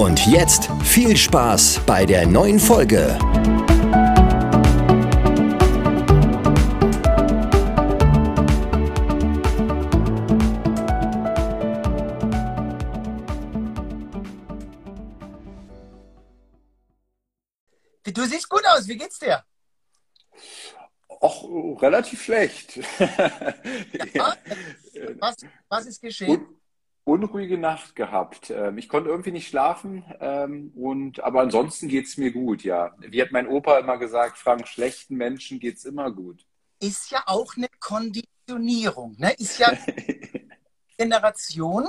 [0.00, 3.18] Und jetzt viel Spaß bei der neuen Folge.
[18.04, 18.88] Du siehst gut aus.
[18.88, 19.44] Wie geht's dir?
[21.08, 22.80] Och, relativ schlecht.
[24.14, 24.34] Ja,
[25.18, 25.36] was,
[25.68, 26.30] was ist geschehen?
[26.30, 26.59] Un
[27.10, 28.50] unruhige Nacht gehabt.
[28.50, 32.94] Ähm, ich konnte irgendwie nicht schlafen, ähm, und, aber ansonsten geht es mir gut, ja.
[33.00, 36.46] Wie hat mein Opa immer gesagt, Frank, schlechten Menschen geht es immer gut.
[36.78, 39.32] Ist ja auch eine Konditionierung, ne?
[39.34, 39.72] Ist ja
[40.96, 41.88] Generation,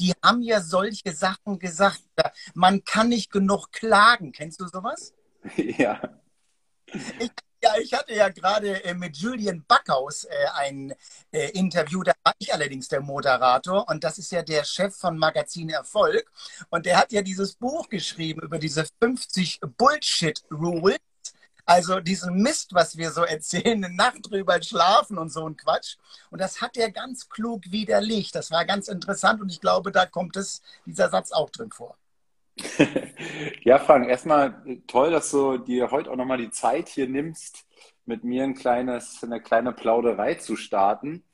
[0.00, 2.02] die haben ja solche Sachen gesagt.
[2.54, 4.32] Man kann nicht genug klagen.
[4.32, 5.14] Kennst du sowas?
[5.56, 6.00] Ja.
[7.18, 7.30] Ich,
[7.66, 10.94] ja, ich hatte ja gerade äh, mit Julian Backhaus äh, ein
[11.32, 15.18] äh, Interview, da war ich allerdings der Moderator und das ist ja der Chef von
[15.18, 16.30] Magazin Erfolg
[16.70, 20.98] und der hat ja dieses Buch geschrieben über diese 50 Bullshit-Rules,
[21.64, 25.96] also diesen Mist, was wir so erzählen, eine Nacht drüber schlafen und so ein Quatsch.
[26.30, 28.36] Und das hat er ganz klug widerlegt.
[28.36, 31.96] Das war ganz interessant und ich glaube, da kommt es, dieser Satz auch drin vor.
[33.64, 37.66] Ja, Frank, erstmal toll, dass du dir heute auch nochmal die Zeit hier nimmst,
[38.04, 41.24] mit mir ein kleines, eine kleine Plauderei zu starten.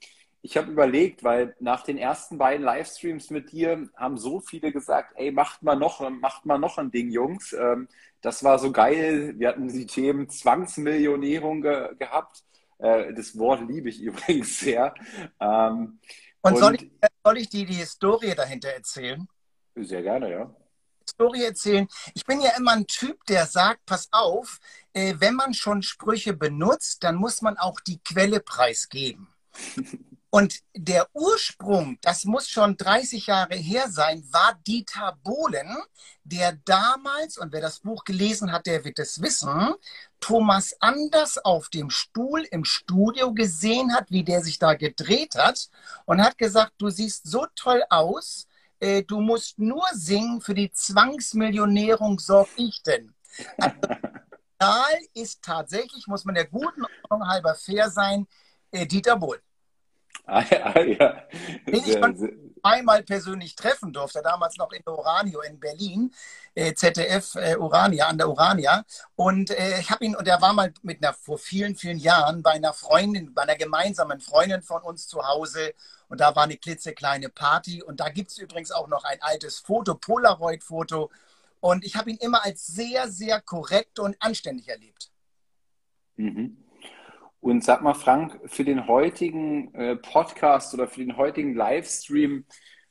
[0.41, 5.13] Ich habe überlegt, weil nach den ersten beiden Livestreams mit dir haben so viele gesagt,
[5.17, 7.53] ey, macht mal noch, macht mal noch ein Ding, Jungs.
[7.53, 7.87] Ähm,
[8.23, 9.35] das war so geil.
[9.39, 12.43] Wir hatten die Themen Zwangsmillionärung ge gehabt.
[12.79, 14.95] Äh, das Wort liebe ich übrigens sehr.
[15.39, 16.01] Ähm,
[16.41, 16.91] und, und soll, ich,
[17.25, 19.29] soll ich dir die Historie dahinter erzählen?
[19.77, 20.55] Sehr gerne, ja.
[21.13, 21.89] Story erzählen.
[22.15, 24.59] Ich bin ja immer ein Typ, der sagt, pass auf,
[24.93, 29.29] äh, wenn man schon Sprüche benutzt, dann muss man auch die Quelle preisgeben.
[30.35, 35.77] Und der Ursprung, das muss schon 30 Jahre her sein, war Dieter Bohlen,
[36.25, 39.75] der damals, und wer das Buch gelesen hat, der wird es wissen,
[40.21, 45.69] Thomas Anders auf dem Stuhl im Studio gesehen hat, wie der sich da gedreht hat
[46.07, 48.47] und hat gesagt, du siehst so toll aus,
[48.83, 53.15] äh, du musst nur singen, für die Zwangsmillionärung sorg ich denn.
[54.59, 58.27] Also, ist tatsächlich, muss man der guten Ordnung halber fair sein,
[58.73, 59.41] äh, Dieter Bohl.
[60.25, 61.23] Ah, ja, ja.
[61.67, 66.13] Den ich schon einmal persönlich treffen durfte, damals noch in Oranio in Berlin,
[66.55, 68.85] äh, ZDF äh, Urania, an der Urania.
[69.17, 72.43] Und äh, ich habe ihn, und er war mal mit einer, vor vielen, vielen Jahren
[72.43, 75.75] bei einer Freundin, bei einer gemeinsamen Freundin von uns zu Hause.
[76.09, 77.83] Und da war eine klitzekleine Party.
[77.83, 81.11] Und da gibt es übrigens auch noch ein altes Foto, Polaroid-Foto.
[81.61, 85.11] Und ich habe ihn immer als sehr, sehr korrekt und anständig erlebt.
[86.17, 86.62] Mhm.
[87.43, 92.45] Und sag mal, Frank, für den heutigen äh, Podcast oder für den heutigen Livestream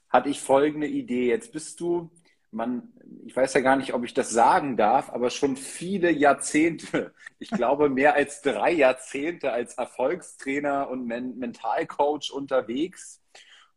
[0.09, 1.29] hatte ich folgende Idee.
[1.29, 2.11] Jetzt bist du,
[2.51, 2.91] man,
[3.25, 7.49] ich weiß ja gar nicht, ob ich das sagen darf, aber schon viele Jahrzehnte, ich
[7.49, 13.21] glaube mehr als drei Jahrzehnte als Erfolgstrainer und Men Mentalcoach unterwegs.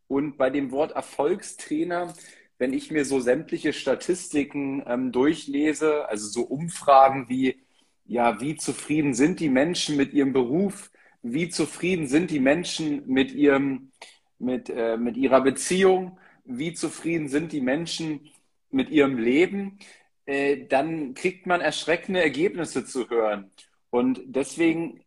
[0.08, 2.14] Und bei dem Wort Erfolgstrainer,
[2.58, 7.63] wenn ich mir so sämtliche Statistiken ähm, durchlese, also so Umfragen wie
[8.06, 10.90] ja, wie zufrieden sind die Menschen mit ihrem Beruf?
[11.22, 13.92] Wie zufrieden sind die Menschen mit, ihrem,
[14.38, 16.18] mit, äh, mit ihrer Beziehung?
[16.44, 18.30] Wie zufrieden sind die Menschen
[18.70, 19.78] mit ihrem Leben?
[20.26, 23.50] Äh, dann kriegt man erschreckende Ergebnisse zu hören.
[23.90, 25.00] Und deswegen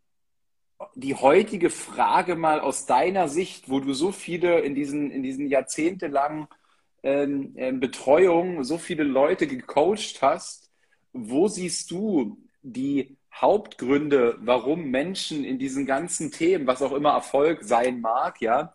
[0.95, 5.47] die heutige Frage mal aus deiner Sicht, wo du so viele in diesen, in diesen
[5.47, 6.47] jahrzehntelangen
[7.03, 10.71] ähm, äh, Betreuungen, so viele Leute gecoacht hast,
[11.13, 17.63] wo siehst du die Hauptgründe, warum Menschen in diesen ganzen Themen, was auch immer Erfolg
[17.63, 18.73] sein mag, ja,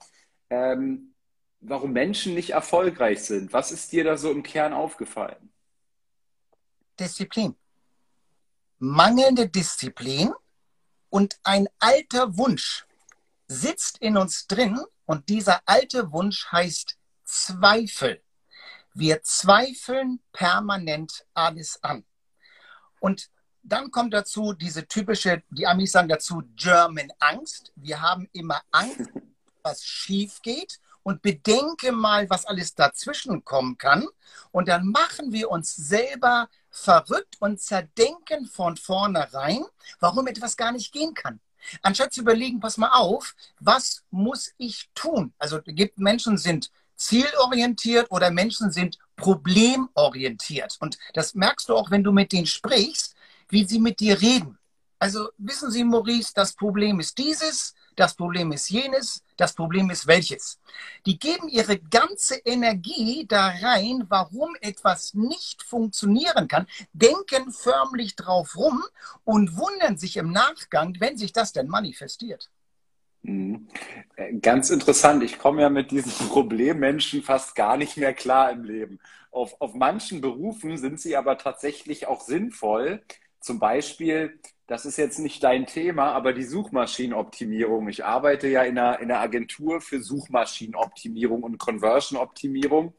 [0.50, 1.14] ähm,
[1.60, 3.52] warum Menschen nicht erfolgreich sind.
[3.52, 5.52] Was ist dir da so im Kern aufgefallen?
[6.98, 7.56] Disziplin.
[8.78, 10.32] Mangelnde Disziplin
[11.08, 12.84] und ein alter Wunsch
[13.46, 18.22] sitzt in uns drin und dieser alte Wunsch heißt Zweifel.
[18.94, 22.04] Wir zweifeln permanent alles an.
[23.00, 23.30] Und
[23.62, 27.72] dann kommt dazu diese typische, die Amis sagen dazu German Angst.
[27.76, 29.10] Wir haben immer Angst,
[29.62, 34.06] was schief geht und bedenke mal, was alles dazwischen kommen kann.
[34.50, 39.64] Und dann machen wir uns selber verrückt und zerdenken von vornherein,
[40.00, 41.40] warum etwas gar nicht gehen kann.
[41.82, 45.32] Anstatt zu überlegen, pass mal auf, was muss ich tun?
[45.38, 50.76] Also gibt Menschen sind zielorientiert oder Menschen sind problemorientiert.
[50.80, 53.14] Und das merkst du auch, wenn du mit denen sprichst,
[53.52, 54.58] wie sie mit dir reden.
[54.98, 60.06] Also wissen Sie, Maurice, das Problem ist dieses, das Problem ist jenes, das Problem ist
[60.06, 60.60] welches.
[61.06, 68.56] Die geben ihre ganze Energie da rein, warum etwas nicht funktionieren kann, denken förmlich drauf
[68.56, 68.82] rum
[69.24, 72.48] und wundern sich im Nachgang, wenn sich das denn manifestiert.
[73.22, 73.68] Mhm.
[74.16, 75.22] Äh, ganz interessant.
[75.22, 78.98] Ich komme ja mit diesen Problemmenschen fast gar nicht mehr klar im Leben.
[79.30, 83.02] Auf, auf manchen Berufen sind sie aber tatsächlich auch sinnvoll.
[83.42, 84.38] Zum Beispiel
[84.72, 87.88] das ist jetzt nicht dein Thema, aber die Suchmaschinenoptimierung.
[87.88, 92.94] Ich arbeite ja in einer, in einer Agentur für Suchmaschinenoptimierung und Conversion-Optimierung.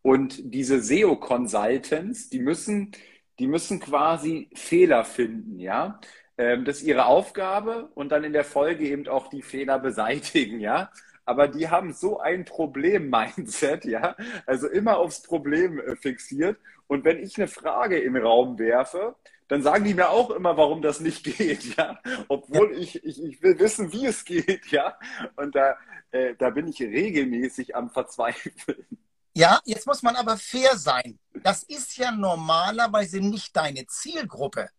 [0.00, 2.92] Und diese SEO-Consultants, die müssen,
[3.38, 6.00] die müssen quasi Fehler finden, ja.
[6.38, 10.58] Ähm, das ist ihre Aufgabe und dann in der Folge eben auch die Fehler beseitigen,
[10.58, 10.90] ja
[11.26, 14.16] aber die haben so ein Problem-Mindset, ja,
[14.46, 16.58] also immer aufs Problem äh, fixiert.
[16.88, 19.14] Und wenn ich eine Frage im Raum werfe,
[19.50, 21.98] dann sagen die mir auch immer, warum das nicht geht, ja.
[22.28, 22.72] Obwohl.
[22.78, 24.96] Ich, ich, ich will wissen, wie es geht, ja.
[25.36, 25.76] Und da,
[26.12, 28.86] äh, da bin ich regelmäßig am Verzweifeln.
[29.34, 31.18] Ja, jetzt muss man aber fair sein.
[31.42, 34.70] Das ist ja normalerweise nicht deine Zielgruppe.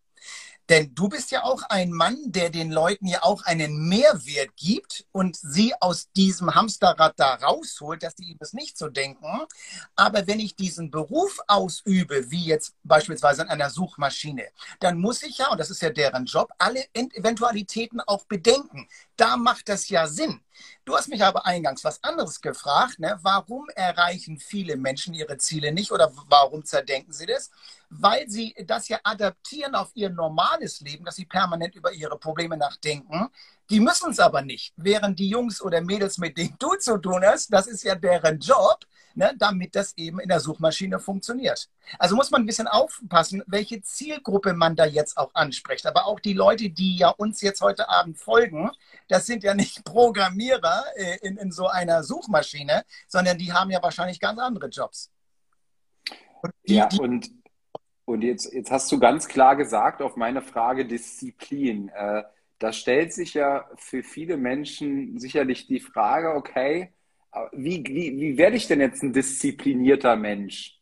[0.68, 5.04] Denn du bist ja auch ein Mann, der den Leuten ja auch einen Mehrwert gibt
[5.12, 9.42] und sie aus diesem Hamsterrad da rausholt, dass sie ihm das nicht so denken.
[9.96, 14.48] Aber wenn ich diesen Beruf ausübe, wie jetzt beispielsweise an einer Suchmaschine,
[14.80, 18.88] dann muss ich ja, und das ist ja deren Job, alle Eventualitäten auch bedenken.
[19.16, 20.40] Da macht das ja Sinn.
[20.84, 22.98] Du hast mich aber eingangs was anderes gefragt.
[22.98, 23.18] Ne?
[23.22, 27.50] Warum erreichen viele Menschen ihre Ziele nicht oder warum zerdenken sie das?
[27.90, 32.56] Weil sie das ja adaptieren auf ihr normales Leben, dass sie permanent über ihre Probleme
[32.56, 33.28] nachdenken.
[33.70, 34.72] Die müssen es aber nicht.
[34.76, 38.38] Während die Jungs oder Mädels, mit denen du zu tun hast, das ist ja deren
[38.38, 38.84] Job,
[39.14, 41.68] ne, damit das eben in der Suchmaschine funktioniert.
[41.98, 45.86] Also muss man ein bisschen aufpassen, welche Zielgruppe man da jetzt auch anspricht.
[45.86, 48.70] Aber auch die Leute, die ja uns jetzt heute Abend folgen,
[49.08, 53.82] das sind ja nicht Programmierer äh, in, in so einer Suchmaschine, sondern die haben ja
[53.82, 55.10] wahrscheinlich ganz andere Jobs.
[56.42, 57.30] Und die, ja, und,
[58.04, 61.88] und jetzt, jetzt hast du ganz klar gesagt auf meine Frage Disziplin.
[61.88, 62.24] Äh,
[62.58, 66.92] da stellt sich ja für viele Menschen sicherlich die Frage, okay,
[67.52, 70.78] wie, wie, wie werde ich denn jetzt ein disziplinierter Mensch?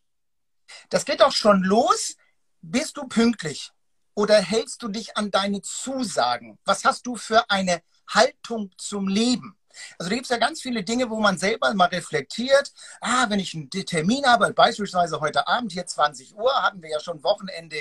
[0.88, 2.16] Das geht auch schon los.
[2.60, 3.70] Bist du pünktlich?
[4.14, 6.58] Oder hältst du dich an deine Zusagen?
[6.64, 9.56] Was hast du für eine Haltung zum Leben?
[9.98, 12.72] Also da gibt es ja ganz viele Dinge, wo man selber mal reflektiert.
[13.00, 17.00] Ah, wenn ich einen Termin habe, beispielsweise heute Abend hier 20 Uhr, hatten wir ja
[17.00, 17.76] schon Wochenende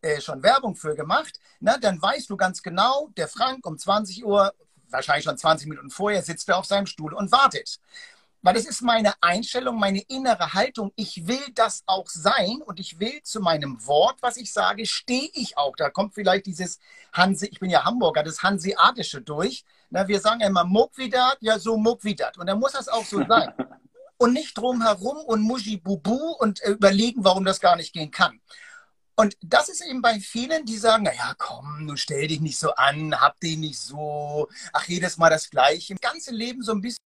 [0.00, 4.24] äh, schon Werbung für gemacht, na, dann weißt du ganz genau, der Frank um 20
[4.24, 4.54] Uhr,
[4.88, 7.78] wahrscheinlich schon 20 Minuten vorher, sitzt er auf seinem Stuhl und wartet.
[8.44, 10.92] Weil das ist meine Einstellung, meine innere Haltung.
[10.96, 15.30] Ich will das auch sein und ich will zu meinem Wort, was ich sage, stehe
[15.32, 15.74] ich auch.
[15.76, 16.78] Da kommt vielleicht dieses
[17.14, 19.64] Hanse, ich bin ja Hamburger, das Hanseatische durch.
[19.88, 22.36] Na, wir sagen ja immer Muckwidat, ja so Muckwidat.
[22.36, 23.50] Und dann muss das auch so sein.
[24.18, 28.40] Und nicht drumherum und Muschi-Bubu und äh, überlegen, warum das gar nicht gehen kann.
[29.16, 32.72] Und das ist eben bei vielen, die sagen, naja, komm, du stell dich nicht so
[32.74, 35.94] an, hab den nicht so, ach, jedes Mal das Gleiche.
[35.94, 37.03] Das ganze Leben so ein bisschen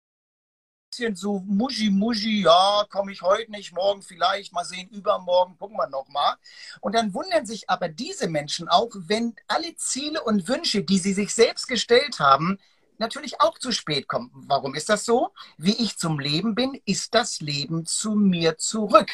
[0.98, 5.77] bisschen so muschi muschi, ja, komme ich heute nicht, morgen vielleicht, mal sehen, übermorgen, gucken
[5.77, 6.36] wir nochmal.
[6.82, 11.13] Und dann wundern sich aber diese Menschen auch, wenn alle Ziele und Wünsche, die sie
[11.13, 12.58] sich selbst gestellt haben,
[12.98, 14.32] natürlich auch zu spät kommen.
[14.34, 15.30] Warum ist das so?
[15.58, 19.12] Wie ich zum Leben bin, ist das Leben zu mir zurück.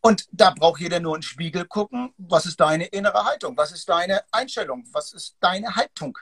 [0.00, 3.72] Und da braucht jeder nur in den Spiegel gucken, was ist deine innere Haltung, was
[3.72, 6.18] ist deine Einstellung, was ist deine Haltung.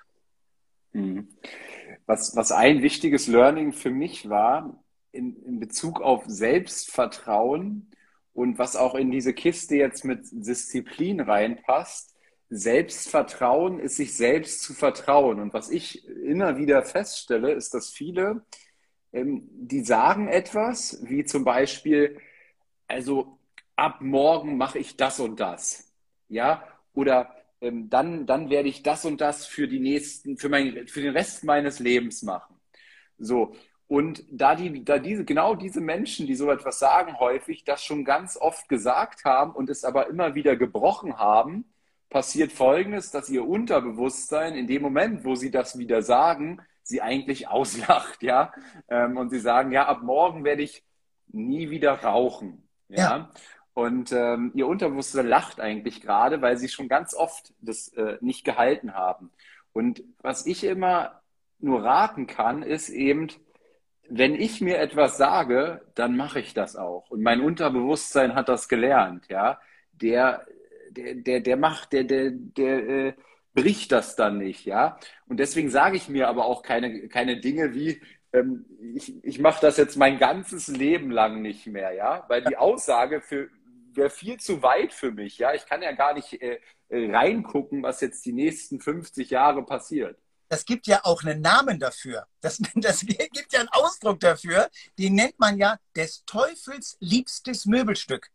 [0.92, 1.28] Mhm.
[2.06, 4.82] Was, was ein wichtiges Learning für mich war,
[5.12, 7.90] in, in Bezug auf Selbstvertrauen
[8.32, 12.16] und was auch in diese Kiste jetzt mit Disziplin reinpasst,
[12.48, 15.40] Selbstvertrauen ist sich selbst zu vertrauen.
[15.40, 18.44] Und was ich immer wieder feststelle, ist, dass viele,
[19.12, 22.20] ähm, die sagen etwas, wie zum Beispiel,
[22.86, 23.38] also
[23.74, 25.92] ab morgen mache ich das und das.
[26.28, 26.62] Ja,
[26.94, 31.00] oder ähm, dann, dann werde ich das und das für die nächsten, für, mein, für
[31.00, 32.56] den Rest meines Lebens machen.
[33.18, 33.54] So.
[33.88, 38.04] Und da die, da diese, genau diese Menschen, die so etwas sagen, häufig das schon
[38.04, 41.64] ganz oft gesagt haben und es aber immer wieder gebrochen haben,
[42.10, 47.48] passiert Folgendes, dass ihr Unterbewusstsein in dem Moment, wo sie das wieder sagen, sie eigentlich
[47.48, 48.52] auslacht, ja.
[48.88, 50.84] Ähm, und sie sagen, ja, ab morgen werde ich
[51.28, 52.68] nie wieder rauchen.
[52.88, 52.96] Ja.
[52.96, 53.30] ja.
[53.76, 58.42] Und ähm, ihr Unterbewusstsein lacht eigentlich gerade, weil sie schon ganz oft das äh, nicht
[58.42, 59.30] gehalten haben.
[59.74, 61.20] Und was ich immer
[61.58, 63.28] nur raten kann, ist eben,
[64.08, 67.10] wenn ich mir etwas sage, dann mache ich das auch.
[67.10, 69.60] Und mein Unterbewusstsein hat das gelernt, ja.
[69.92, 70.46] Der,
[70.88, 73.12] der, der, der macht, der, der, der äh,
[73.52, 74.98] bricht das dann nicht, ja.
[75.28, 78.00] Und deswegen sage ich mir aber auch keine, keine Dinge wie,
[78.32, 78.64] ähm,
[78.94, 82.24] ich, ich mache das jetzt mein ganzes Leben lang nicht mehr, ja.
[82.28, 83.50] Weil die Aussage für,
[83.96, 85.38] wäre viel zu weit für mich.
[85.38, 89.64] Ja, ich kann ja gar nicht äh, äh reingucken, was jetzt die nächsten 50 Jahre
[89.64, 90.18] passiert.
[90.48, 92.26] Das gibt ja auch einen Namen dafür.
[92.40, 94.70] Das, das gibt ja einen Ausdruck dafür.
[94.98, 98.30] Den nennt man ja des Teufels liebstes Möbelstück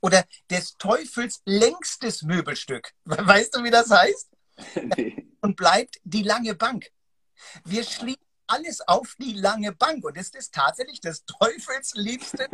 [0.00, 2.92] oder des Teufels längstes Möbelstück.
[3.04, 4.30] Weißt du, wie das heißt?
[4.96, 5.26] Nee.
[5.42, 6.90] Und bleibt die lange Bank.
[7.64, 10.04] Wir schließen alles auf die lange Bank.
[10.04, 12.48] Und es ist tatsächlich des Teufels liebste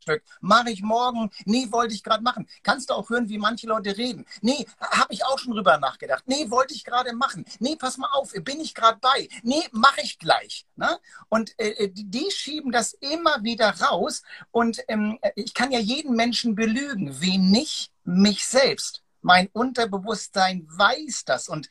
[0.00, 0.22] Stück.
[0.40, 1.30] Mache ich morgen?
[1.44, 2.48] Nee, wollte ich gerade machen.
[2.62, 4.24] Kannst du auch hören, wie manche Leute reden?
[4.40, 6.24] Nee, habe ich auch schon drüber nachgedacht.
[6.26, 7.44] Nee, wollte ich gerade machen.
[7.58, 9.28] Nee, pass mal auf, bin ich gerade bei.
[9.42, 10.66] Nee, mache ich gleich.
[10.76, 10.98] Ne?
[11.28, 14.22] Und äh, äh die schieben das immer wieder raus.
[14.50, 17.20] Und ähm, ich kann ja jeden Menschen belügen.
[17.20, 17.90] Wen nicht?
[18.04, 19.02] Mich selbst.
[19.22, 21.48] Mein Unterbewusstsein weiß das.
[21.48, 21.68] Und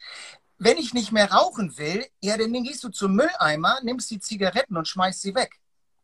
[0.57, 4.77] wenn ich nicht mehr rauchen will, ja, dann gehst du zum Mülleimer, nimmst die Zigaretten
[4.77, 5.59] und schmeißt sie weg.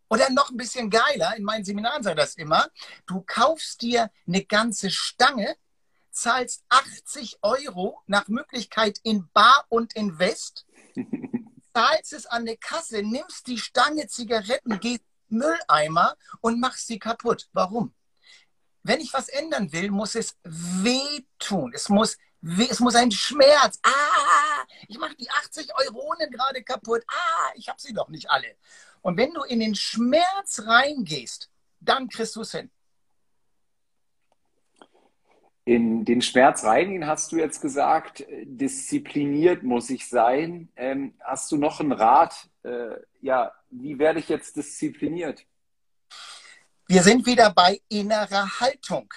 [0.10, 2.68] Oder noch ein bisschen geiler, in meinen Seminaren sage ich das immer,
[3.06, 5.56] du kaufst dir eine ganze Stange,
[6.12, 10.66] zahlst 80 Euro nach Möglichkeit in Bar und in West,
[11.74, 17.48] zahlst es an der Kasse, nimmst die Stange Zigaretten, gehst Mülleimer und machst sie kaputt.
[17.54, 17.94] Warum?
[18.84, 21.72] Wenn ich was ändern will, muss es wehtun.
[21.74, 23.80] Es muss es muss ein Schmerz.
[23.84, 27.04] Ah, ich mache die 80 Euronen gerade kaputt.
[27.08, 28.56] Ah, ich habe sie doch nicht alle.
[29.02, 32.70] Und wenn du in den Schmerz reingehst, dann kriegst du es hin.
[35.64, 40.70] In den Schmerz reingehen hast du jetzt gesagt, diszipliniert muss ich sein.
[40.76, 42.50] Ähm, hast du noch einen Rat?
[42.64, 45.46] Äh, ja, wie werde ich jetzt diszipliniert?
[46.88, 49.14] Wir sind wieder bei innerer Haltung.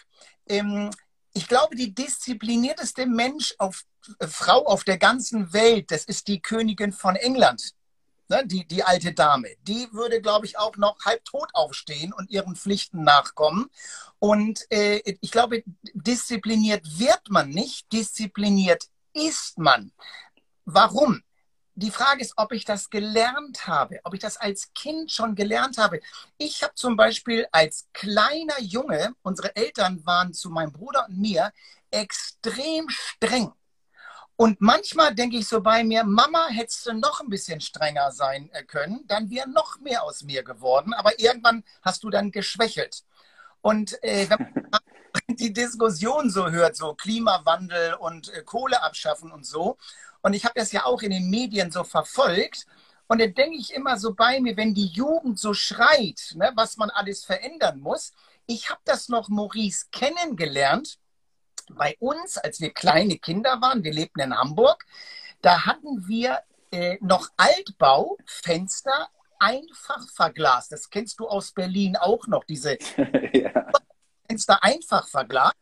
[0.46, 0.90] Ähm,
[1.34, 3.84] ich glaube, die disziplinierteste Mensch auf,
[4.18, 7.72] äh, Frau auf der ganzen Welt, das ist die Königin von England.
[8.28, 12.30] Ne, die, die alte Dame, die würde, glaube ich, auch noch halb tot aufstehen und
[12.30, 13.66] ihren Pflichten nachkommen.
[14.18, 15.62] Und äh, ich glaube,
[15.92, 19.92] diszipliniert wird man nicht, diszipliniert ist man.
[20.64, 21.22] Warum?
[21.76, 25.78] Die Frage ist, ob ich das gelernt habe, ob ich das als Kind schon gelernt
[25.78, 26.00] habe.
[26.38, 31.52] Ich habe zum Beispiel als kleiner Junge, unsere Eltern waren zu meinem Bruder und mir
[31.90, 33.52] extrem streng.
[34.36, 38.50] Und manchmal denke ich so bei mir, Mama, hättest du noch ein bisschen strenger sein
[38.52, 40.92] äh, können, dann wäre noch mehr aus mir geworden.
[40.92, 43.04] Aber irgendwann hast du dann geschwächelt.
[43.60, 44.80] Und äh, wenn man
[45.36, 49.78] die Diskussion so hört, so Klimawandel und äh, Kohle abschaffen und so,
[50.24, 52.64] und ich habe das ja auch in den Medien so verfolgt.
[53.08, 56.78] Und dann denke ich immer so bei mir, wenn die Jugend so schreit, ne, was
[56.78, 58.14] man alles verändern muss.
[58.46, 60.98] Ich habe das noch, Maurice, kennengelernt
[61.68, 63.84] bei uns, als wir kleine Kinder waren.
[63.84, 64.86] Wir lebten in Hamburg.
[65.42, 66.40] Da hatten wir
[66.70, 70.72] äh, noch Altbaufenster einfach verglast.
[70.72, 72.78] Das kennst du aus Berlin auch noch, diese
[73.34, 73.66] ja.
[74.26, 75.54] Fenster einfach verglast.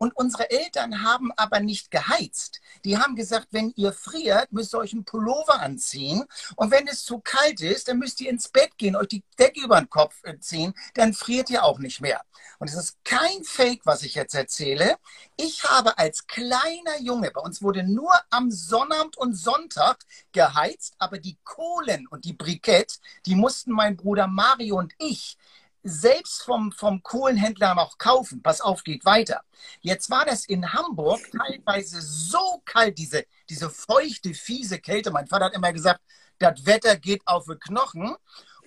[0.00, 2.62] Und unsere Eltern haben aber nicht geheizt.
[2.86, 6.24] Die haben gesagt, wenn ihr friert, müsst ihr euch einen Pullover anziehen.
[6.56, 9.60] Und wenn es zu kalt ist, dann müsst ihr ins Bett gehen, euch die Decke
[9.60, 10.72] über den Kopf äh, ziehen.
[10.94, 12.22] Dann friert ihr auch nicht mehr.
[12.58, 14.96] Und es ist kein Fake, was ich jetzt erzähle.
[15.36, 19.98] Ich habe als kleiner Junge, bei uns wurde nur am Sonnabend und Sonntag
[20.32, 25.36] geheizt, aber die Kohlen und die Brikett, die mussten mein Bruder Mario und ich
[25.82, 28.42] selbst vom, vom Kohlenhändler noch kaufen.
[28.42, 29.42] Pass auf, geht weiter.
[29.80, 35.10] Jetzt war das in Hamburg teilweise so kalt, diese, diese feuchte, fiese Kälte.
[35.10, 36.00] Mein Vater hat immer gesagt,
[36.38, 38.16] das Wetter geht auf die Knochen.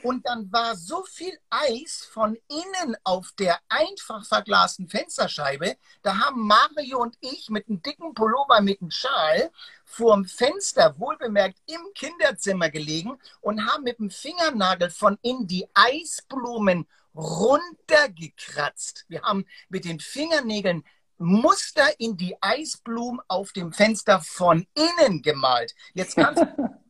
[0.03, 5.77] Und dann war so viel Eis von innen auf der einfach verglasten Fensterscheibe.
[6.01, 9.49] Da haben Mario und ich mit einem dicken Pullover, mit einem Schal
[9.85, 16.85] vorm Fenster, wohlbemerkt im Kinderzimmer gelegen und haben mit dem Fingernagel von innen die Eisblumen
[17.15, 19.05] runtergekratzt.
[19.07, 20.83] Wir haben mit den Fingernägeln
[21.17, 25.73] Muster in die Eisblumen auf dem Fenster von innen gemalt.
[25.93, 26.81] Jetzt kannst du,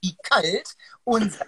[0.00, 0.68] wie kalt
[1.04, 1.46] unser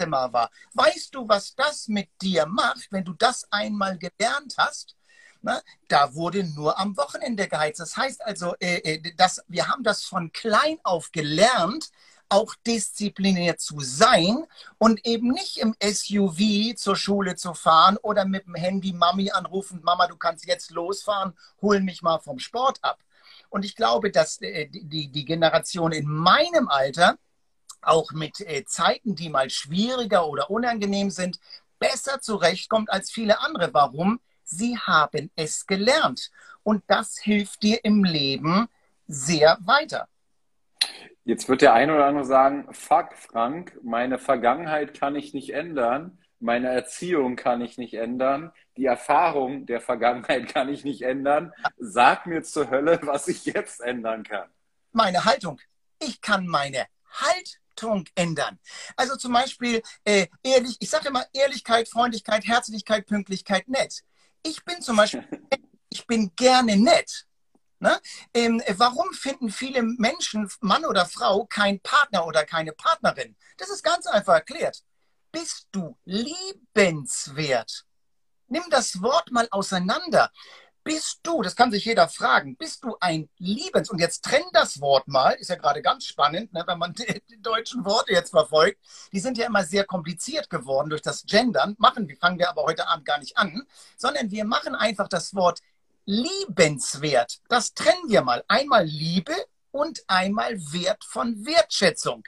[0.00, 0.50] Zimmer war.
[0.74, 4.96] Weißt du, was das mit dir macht, wenn du das einmal gelernt hast?
[5.42, 7.78] Na, da wurde nur am Wochenende geheizt.
[7.78, 11.90] Das heißt also, äh, äh, das, wir haben das von klein auf gelernt,
[12.34, 14.44] auch diszipliniert zu sein
[14.78, 19.80] und eben nicht im SUV zur Schule zu fahren oder mit dem Handy Mami anrufen,
[19.84, 22.98] Mama, du kannst jetzt losfahren, hol mich mal vom Sport ab.
[23.50, 27.18] Und ich glaube, dass äh, die, die Generation in meinem Alter
[27.82, 31.38] auch mit äh, Zeiten, die mal schwieriger oder unangenehm sind,
[31.78, 33.72] besser zurechtkommt als viele andere.
[33.72, 34.18] Warum?
[34.42, 36.32] Sie haben es gelernt.
[36.64, 38.68] Und das hilft dir im Leben
[39.06, 40.08] sehr weiter.
[41.24, 46.18] Jetzt wird der eine oder andere sagen, fuck Frank, meine Vergangenheit kann ich nicht ändern,
[46.38, 51.54] meine Erziehung kann ich nicht ändern, die Erfahrung der Vergangenheit kann ich nicht ändern.
[51.78, 54.50] Sag mir zur Hölle, was ich jetzt ändern kann.
[54.92, 55.58] Meine Haltung.
[55.98, 58.58] Ich kann meine Haltung ändern.
[58.94, 64.02] Also zum Beispiel äh, ehrlich, ich sage immer Ehrlichkeit, Freundlichkeit, Herzlichkeit, Pünktlichkeit, nett.
[64.42, 65.26] Ich bin zum Beispiel,
[65.88, 67.26] ich bin gerne nett.
[67.84, 68.00] Ne?
[68.32, 73.36] Ähm, warum finden viele Menschen, Mann oder Frau, keinen Partner oder keine Partnerin?
[73.58, 74.82] Das ist ganz einfach erklärt.
[75.30, 77.84] Bist du liebenswert?
[78.48, 80.32] Nimm das Wort mal auseinander.
[80.82, 84.80] Bist du, das kann sich jeder fragen, bist du ein Liebens, und jetzt trenn das
[84.80, 88.30] Wort mal, ist ja gerade ganz spannend, ne, wenn man die, die, deutschen Worte jetzt
[88.30, 88.78] verfolgt,
[89.12, 92.64] die sind ja immer sehr kompliziert geworden durch das Gendern, machen, wir fangen wir aber
[92.64, 95.60] heute Abend gar nicht an, sondern wir machen einfach das Wort
[96.06, 97.40] liebenswert.
[97.48, 98.44] Das trennen wir mal.
[98.48, 99.34] Einmal Liebe
[99.70, 102.24] und einmal Wert von Wertschätzung.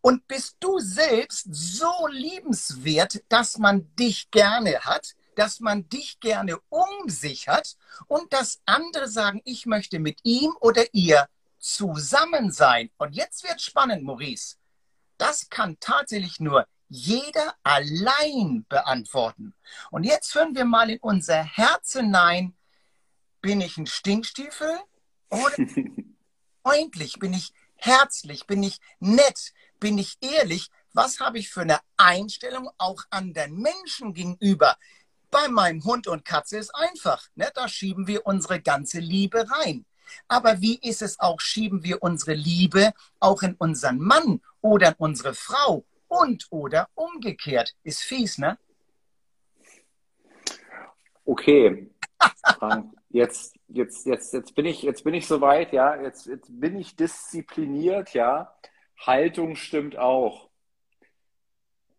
[0.00, 6.58] Und bist du selbst so liebenswert, dass man dich gerne hat, dass man dich gerne
[6.68, 7.76] um sich hat
[8.08, 11.28] und dass andere sagen, ich möchte mit ihm oder ihr
[11.58, 12.90] zusammen sein.
[12.98, 14.56] Und jetzt wird spannend, Maurice.
[15.18, 19.54] Das kann tatsächlich nur jeder allein beantworten.
[19.90, 22.54] Und jetzt hören wir mal in unser Herz hinein,
[23.42, 24.78] bin ich ein Stinkstiefel
[25.28, 25.56] oder
[26.62, 27.18] freundlich?
[27.18, 28.46] Bin ich herzlich?
[28.46, 29.52] Bin ich nett?
[29.80, 30.70] Bin ich ehrlich?
[30.94, 34.76] Was habe ich für eine Einstellung auch anderen Menschen gegenüber?
[35.30, 37.28] Bei meinem Hund und Katze ist einfach.
[37.34, 37.50] Ne?
[37.54, 39.84] Da schieben wir unsere ganze Liebe rein.
[40.28, 44.94] Aber wie ist es auch, schieben wir unsere Liebe auch in unseren Mann oder in
[44.98, 47.74] unsere Frau und oder umgekehrt?
[47.82, 48.58] Ist fies, ne?
[51.24, 51.90] Okay,
[52.58, 56.00] Frank, jetzt, jetzt, jetzt, jetzt bin ich, jetzt bin ich soweit, ja.
[56.00, 58.54] Jetzt, jetzt bin ich diszipliniert, ja.
[58.98, 60.48] Haltung stimmt auch.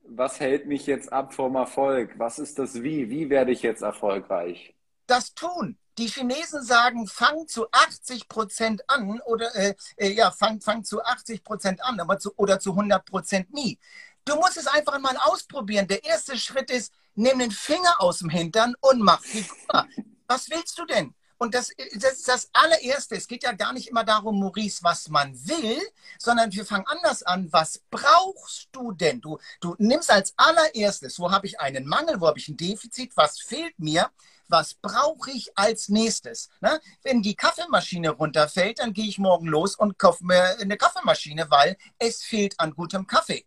[0.06, 2.17] Was hält mich jetzt ab vom Erfolg?
[2.17, 3.10] Was ist das Wie?
[3.10, 4.76] Wie werde ich jetzt erfolgreich?
[5.08, 5.78] Das Tun.
[5.99, 11.04] Die Chinesen sagen, fang zu 80 Prozent an oder äh, äh, ja, fang, fang zu
[11.04, 13.78] 80 Prozent an, aber zu, oder zu 100 Prozent nie.
[14.26, 15.88] Du musst es einfach mal ausprobieren.
[15.88, 19.86] Der erste Schritt ist, nimm den Finger aus dem Hintern und mach Figur
[20.27, 21.13] was willst du denn?
[21.38, 23.15] Und das, ist das allererste.
[23.15, 25.81] Es geht ja gar nicht immer darum, Maurice, was man will,
[26.17, 27.51] sondern wir fangen anders an.
[27.51, 29.19] Was brauchst du denn?
[29.19, 33.17] Du, du nimmst als allererstes, wo habe ich einen Mangel, wo habe ich ein Defizit,
[33.17, 34.09] was fehlt mir?
[34.47, 36.49] Was brauche ich als nächstes?
[36.62, 36.79] Ne?
[37.01, 41.75] Wenn die Kaffeemaschine runterfällt, dann gehe ich morgen los und kaufe mir eine Kaffeemaschine, weil
[41.97, 43.45] es fehlt an gutem Kaffee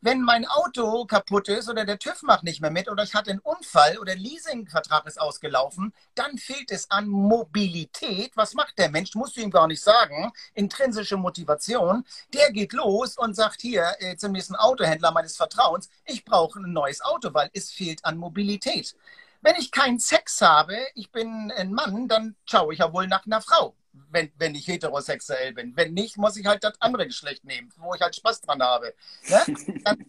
[0.00, 3.30] wenn mein Auto kaputt ist oder der TÜV macht nicht mehr mit oder ich hatte
[3.30, 8.32] einen Unfall oder Leasingvertrag ist ausgelaufen, dann fehlt es an Mobilität.
[8.36, 9.14] Was macht der Mensch?
[9.14, 10.32] Musst du ihm gar nicht sagen.
[10.54, 12.04] Intrinsische Motivation.
[12.32, 16.72] Der geht los und sagt hier äh, zum nächsten Autohändler meines Vertrauens, ich brauche ein
[16.72, 18.94] neues Auto, weil es fehlt an Mobilität.
[19.40, 23.26] Wenn ich keinen Sex habe, ich bin ein Mann, dann schaue ich ja wohl nach
[23.26, 23.74] einer Frau
[24.10, 25.76] wenn, wenn ich heterosexuell bin.
[25.76, 28.94] Wenn nicht, muss ich halt das andere Geschlecht nehmen, wo ich halt Spaß dran habe.
[29.28, 29.44] Ne?
[29.84, 30.04] Dann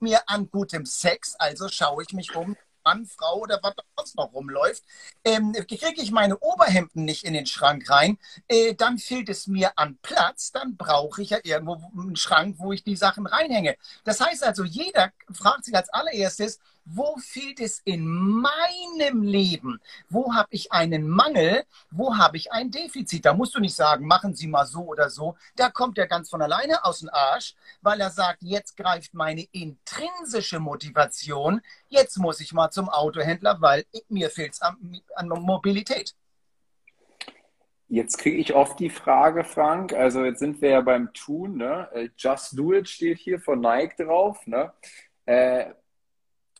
[0.00, 4.32] mir an gutem Sex, also schaue ich mich um, Mann, Frau oder was sonst noch
[4.32, 4.82] rumläuft,
[5.24, 9.72] ähm, kriege ich meine Oberhemden nicht in den Schrank rein, äh, dann fehlt es mir
[9.76, 13.76] an Platz, dann brauche ich ja irgendwo einen Schrank, wo ich die Sachen reinhänge.
[14.04, 19.80] Das heißt also, jeder fragt sich als allererstes, wo fehlt es in meinem Leben?
[20.08, 21.64] Wo habe ich einen Mangel?
[21.90, 23.24] Wo habe ich ein Defizit?
[23.24, 25.36] Da musst du nicht sagen, machen Sie mal so oder so.
[25.56, 29.44] Da kommt er ganz von alleine aus dem Arsch, weil er sagt, jetzt greift meine
[29.52, 31.60] intrinsische Motivation.
[31.88, 36.14] Jetzt muss ich mal zum Autohändler, weil mir fehlt es an, an Mobilität.
[37.90, 41.88] Jetzt kriege ich oft die Frage, Frank, also jetzt sind wir ja beim Tun, ne?
[41.94, 44.74] Äh, Just Do It steht hier von Nike drauf, ne?
[45.24, 45.72] Äh,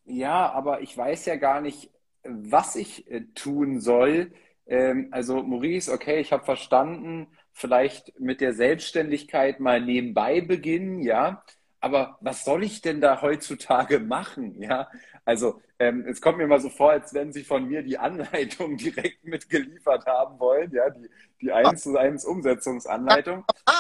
[0.09, 1.91] ja, aber ich weiß ja gar nicht,
[2.25, 4.33] was ich äh, tun soll.
[4.67, 11.43] Ähm, also Maurice, okay, ich habe verstanden, vielleicht mit der Selbstständigkeit mal nebenbei beginnen, ja.
[11.81, 14.61] Aber was soll ich denn da heutzutage machen?
[14.61, 14.89] Ja,
[15.25, 18.77] also ähm, es kommt mir mal so vor, als wenn Sie von mir die Anleitung
[18.79, 21.09] direkt mitgeliefert haben wollen, ja, die,
[21.41, 22.81] die 1 zu 1 Umsetzung.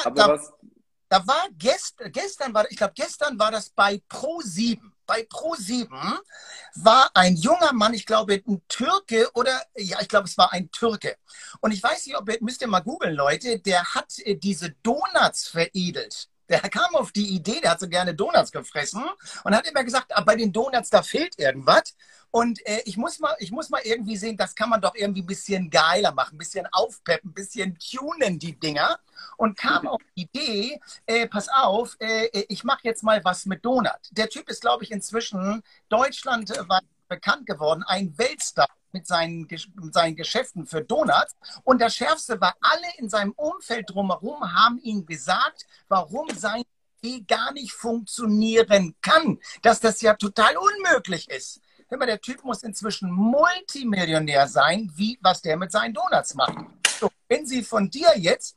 [0.04, 0.52] Aber was,
[1.08, 4.78] da war gest, gestern war, ich glaube, gestern war das bei Pro7.
[5.08, 5.88] Bei Pro7
[6.76, 10.70] war ein junger Mann, ich glaube, ein Türke oder, ja, ich glaube, es war ein
[10.70, 11.16] Türke.
[11.60, 14.72] Und ich weiß nicht, ob ihr, müsst ihr mal googeln, Leute, der hat äh, diese
[14.82, 16.28] Donuts veredelt.
[16.48, 19.04] Der kam auf die Idee, der hat so gerne Donuts gefressen
[19.44, 21.94] und hat immer gesagt, ah, bei den Donuts, da fehlt irgendwas.
[22.30, 25.22] Und äh, ich, muss mal, ich muss mal irgendwie sehen, das kann man doch irgendwie
[25.22, 28.98] ein bisschen geiler machen, ein bisschen aufpeppen, ein bisschen tunen, die Dinger.
[29.36, 33.64] Und kam auf die Idee, äh, pass auf, äh, ich mache jetzt mal was mit
[33.64, 33.98] Donut.
[34.10, 40.16] Der Typ ist, glaube ich, inzwischen deutschlandweit bekannt geworden, ein Weltstar mit seinen, mit seinen
[40.16, 41.36] Geschäften für Donuts.
[41.64, 46.62] Und das Schärfste war, alle in seinem Umfeld drumherum haben ihm gesagt, warum sein
[47.02, 51.60] Idee gar nicht funktionieren kann, dass das ja total unmöglich ist.
[51.88, 56.58] Hör mal, der Typ muss inzwischen Multimillionär sein, wie was der mit seinen Donuts macht.
[56.98, 58.56] So, wenn sie von dir jetzt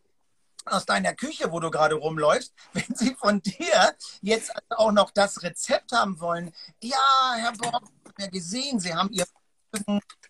[0.66, 5.44] aus deiner Küche, wo du gerade rumläufst, wenn sie von dir jetzt auch noch das
[5.44, 7.84] Rezept haben wollen, ja, Herr Bock,
[8.18, 9.26] ja gesehen, Sie haben Ihr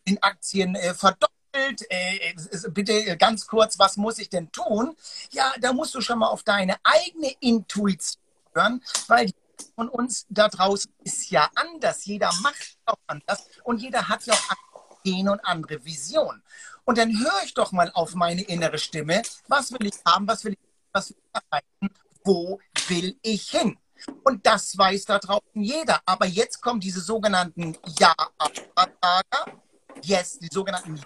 [0.06, 1.86] in Aktien äh, verdoppelt.
[1.90, 2.34] Äh,
[2.70, 4.96] bitte ganz kurz, was muss ich denn tun?
[5.32, 8.22] Ja, da musst du schon mal auf deine eigene Intuition
[8.54, 9.36] hören, weil die
[9.76, 12.06] von uns da draußen ist ja anders.
[12.06, 16.42] Jeder macht auch anders und jeder hat ja auch Ideen und andere Visionen.
[16.84, 19.22] Und dann höre ich doch mal auf meine innere Stimme.
[19.48, 20.28] Was will ich haben?
[20.28, 20.60] Was will ich,
[20.92, 21.96] was will ich erreichen?
[22.24, 23.78] Wo will ich hin?
[24.24, 26.02] Und das weiß da draußen jeder.
[26.06, 29.62] Aber jetzt kommen diese sogenannten Ja-Aber-Sager,
[30.04, 31.00] yes, die sogenannten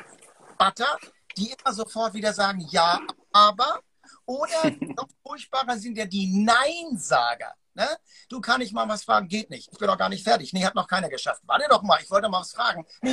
[0.57, 0.97] Butter,
[1.37, 3.81] die immer sofort wieder sagen Ja, aber.
[4.25, 7.53] Oder noch furchtbarer sind ja die Nein-Sager.
[7.75, 7.87] Ne?
[8.29, 9.69] Du kann ich mal was fragen, geht nicht.
[9.71, 10.53] Ich bin doch gar nicht fertig.
[10.53, 11.41] Nee, hat noch keiner geschafft.
[11.45, 12.85] Warte doch mal, ich wollte mal was fragen.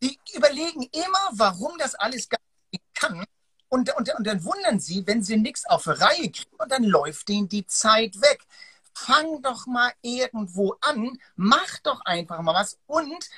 [0.00, 2.38] Die überlegen immer, warum das alles gar
[2.70, 3.24] nicht kann.
[3.68, 7.28] Und, und, und dann wundern sie, wenn sie nichts auf Reihe kriegen und dann läuft
[7.28, 8.46] denen die Zeit weg.
[8.94, 12.78] Fang doch mal irgendwo an, mach doch einfach mal was.
[12.86, 13.28] Und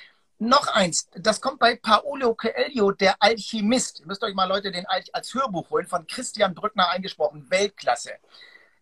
[0.41, 4.01] noch eins, das kommt bei Paolo Coelho, der Alchemist.
[4.01, 8.13] Ihr müsst euch mal Leute den als Hörbuch holen, von Christian Brückner eingesprochen, Weltklasse.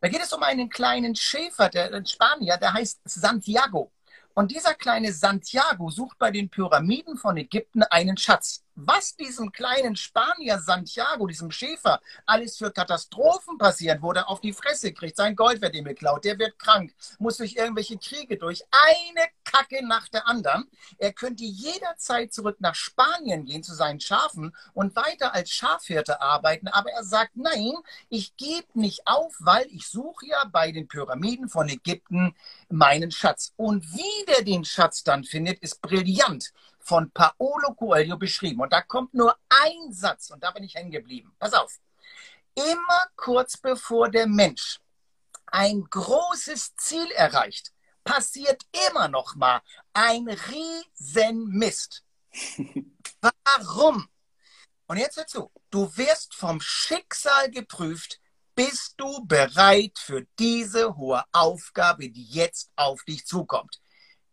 [0.00, 3.90] Da geht es um einen kleinen Schäfer, der in Spanier, der heißt Santiago.
[4.34, 9.96] Und dieser kleine Santiago sucht bei den Pyramiden von Ägypten einen Schatz was diesem kleinen
[9.96, 15.34] Spanier Santiago, diesem Schäfer, alles für Katastrophen passiert, wo er auf die Fresse kriegt, sein
[15.34, 20.08] Gold wird ihm geklaut, der wird krank, muss durch irgendwelche Kriege durch, eine Kacke nach
[20.08, 20.70] der anderen.
[20.98, 26.68] Er könnte jederzeit zurück nach Spanien gehen zu seinen Schafen und weiter als Schafhirte arbeiten,
[26.68, 27.72] aber er sagt, nein,
[28.08, 32.36] ich gebe nicht auf, weil ich suche ja bei den Pyramiden von Ägypten
[32.68, 33.52] meinen Schatz.
[33.56, 36.52] Und wie der den Schatz dann findet, ist brillant
[36.88, 38.62] von Paolo Coelho beschrieben.
[38.62, 41.34] Und da kommt nur ein Satz und da bin ich hängen geblieben.
[41.38, 41.78] Pass auf.
[42.54, 44.80] Immer kurz bevor der Mensch
[45.46, 47.72] ein großes Ziel erreicht,
[48.04, 49.60] passiert immer noch mal
[49.92, 52.04] ein Riesenmist.
[53.44, 54.08] Warum?
[54.86, 55.52] Und jetzt hör zu.
[55.70, 58.18] Du wirst vom Schicksal geprüft,
[58.54, 63.80] bist du bereit für diese hohe Aufgabe, die jetzt auf dich zukommt.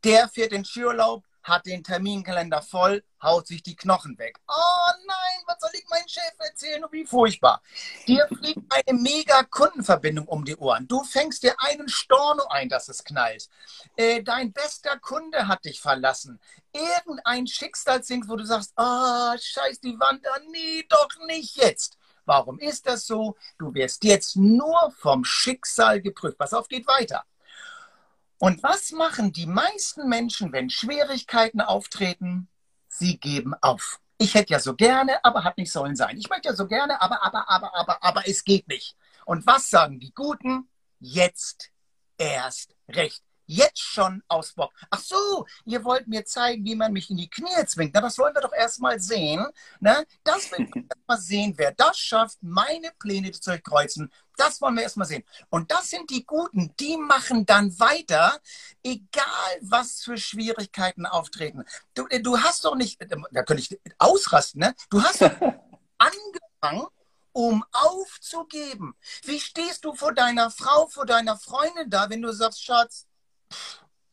[0.06, 4.40] Der fährt in Skiurlaub, hat den Terminkalender voll, haut sich die Knochen weg.
[4.48, 6.84] Oh nein, was soll ich meinem Chef erzählen?
[6.92, 7.62] Wie furchtbar.
[8.08, 10.88] Dir fliegt eine mega Kundenverbindung um die Ohren.
[10.88, 13.48] Du fängst dir einen Storno ein, dass es knallt.
[13.96, 16.40] Äh, dein bester Kunde hat dich verlassen.
[16.74, 20.42] Irgendein Schicksalsding, wo du sagst, oh, scheiß die Wand an.
[20.52, 21.98] Nee, doch nicht jetzt.
[22.26, 23.36] Warum ist das so?
[23.60, 26.40] Du wirst jetzt nur vom Schicksal geprüft.
[26.40, 27.24] Pass auf, geht weiter.
[28.38, 32.50] Und was machen die meisten Menschen, wenn Schwierigkeiten auftreten?
[32.88, 34.00] Sie geben auf.
[34.18, 36.18] Ich hätte ja so gerne, aber hat nicht sollen sein.
[36.18, 38.96] Ich möchte ja so gerne, aber, aber, aber, aber, aber es geht nicht.
[39.26, 40.70] Und was sagen die Guten?
[41.00, 41.72] Jetzt
[42.18, 44.74] erst recht jetzt schon aus Bock.
[44.90, 47.94] Ach so, ihr wollt mir zeigen, wie man mich in die Knie zwingt.
[47.94, 49.46] Na, das wollen wir doch erstmal sehen.
[49.80, 50.06] Ne?
[50.24, 54.12] Das will wir erstmal sehen, wer das schafft, meine Pläne zu durchkreuzen.
[54.38, 55.24] Das wollen wir erstmal sehen.
[55.50, 58.40] Und das sind die Guten, die machen dann weiter,
[58.84, 61.64] egal was für Schwierigkeiten auftreten.
[61.94, 64.76] Du, äh, du hast doch nicht, äh, da könnte ich ausrasten, ne?
[64.90, 65.32] Du hast doch
[65.98, 66.88] angefangen,
[67.32, 68.96] um aufzugeben.
[69.24, 73.08] Wie stehst du vor deiner Frau, vor deiner Freundin da, wenn du sagst, Schatz,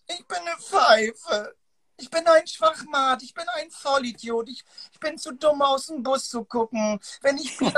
[0.09, 1.55] ich bin eine Pfeife.
[1.99, 6.03] Ich bin ein Schwachmat, ich bin ein Vollidiot, ich, ich bin zu dumm, aus dem
[6.03, 6.99] Bus zu gucken.
[7.21, 7.73] Wenn ich Bier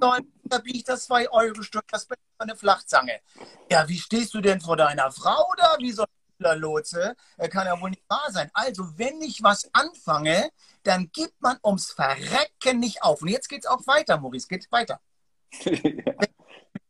[0.00, 3.20] soll, da biege ich das 2-Euro-Stück, das bin ich eine Flachzange.
[3.68, 6.04] Ja, wie stehst du denn vor deiner Frau da, wie so
[6.38, 7.16] ein Lotse?
[7.50, 8.50] Kann ja wohl nicht wahr sein.
[8.54, 10.50] Also, wenn ich was anfange,
[10.84, 13.22] dann gibt man ums Verrecken nicht auf.
[13.22, 15.00] Und jetzt geht's auch weiter, Maurice, geht weiter.
[15.64, 16.14] ja.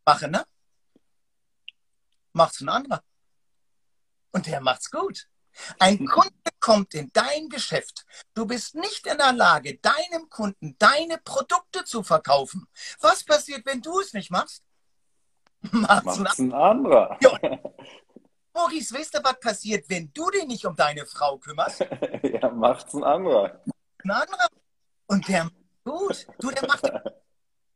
[0.05, 0.45] Machen, ne?
[2.37, 3.03] macht's ein anderer.
[4.37, 5.29] Und der macht's gut.
[5.79, 8.05] Ein Kunde kommt in dein Geschäft.
[8.35, 12.69] Du bist nicht in der Lage, deinem Kunden deine Produkte zu verkaufen.
[13.01, 14.63] Was passiert, wenn du es nicht machst?
[15.73, 17.17] Macht's, macht's ein anderer.
[17.23, 17.41] Ja.
[18.53, 21.87] Maurice, weißt du, was passiert, wenn du dich nicht um deine Frau kümmerst?
[22.23, 23.63] ja, macht's ein anderer.
[24.05, 24.49] Ein anderer.
[25.07, 26.27] Und der macht gut.
[26.41, 26.85] Du, der macht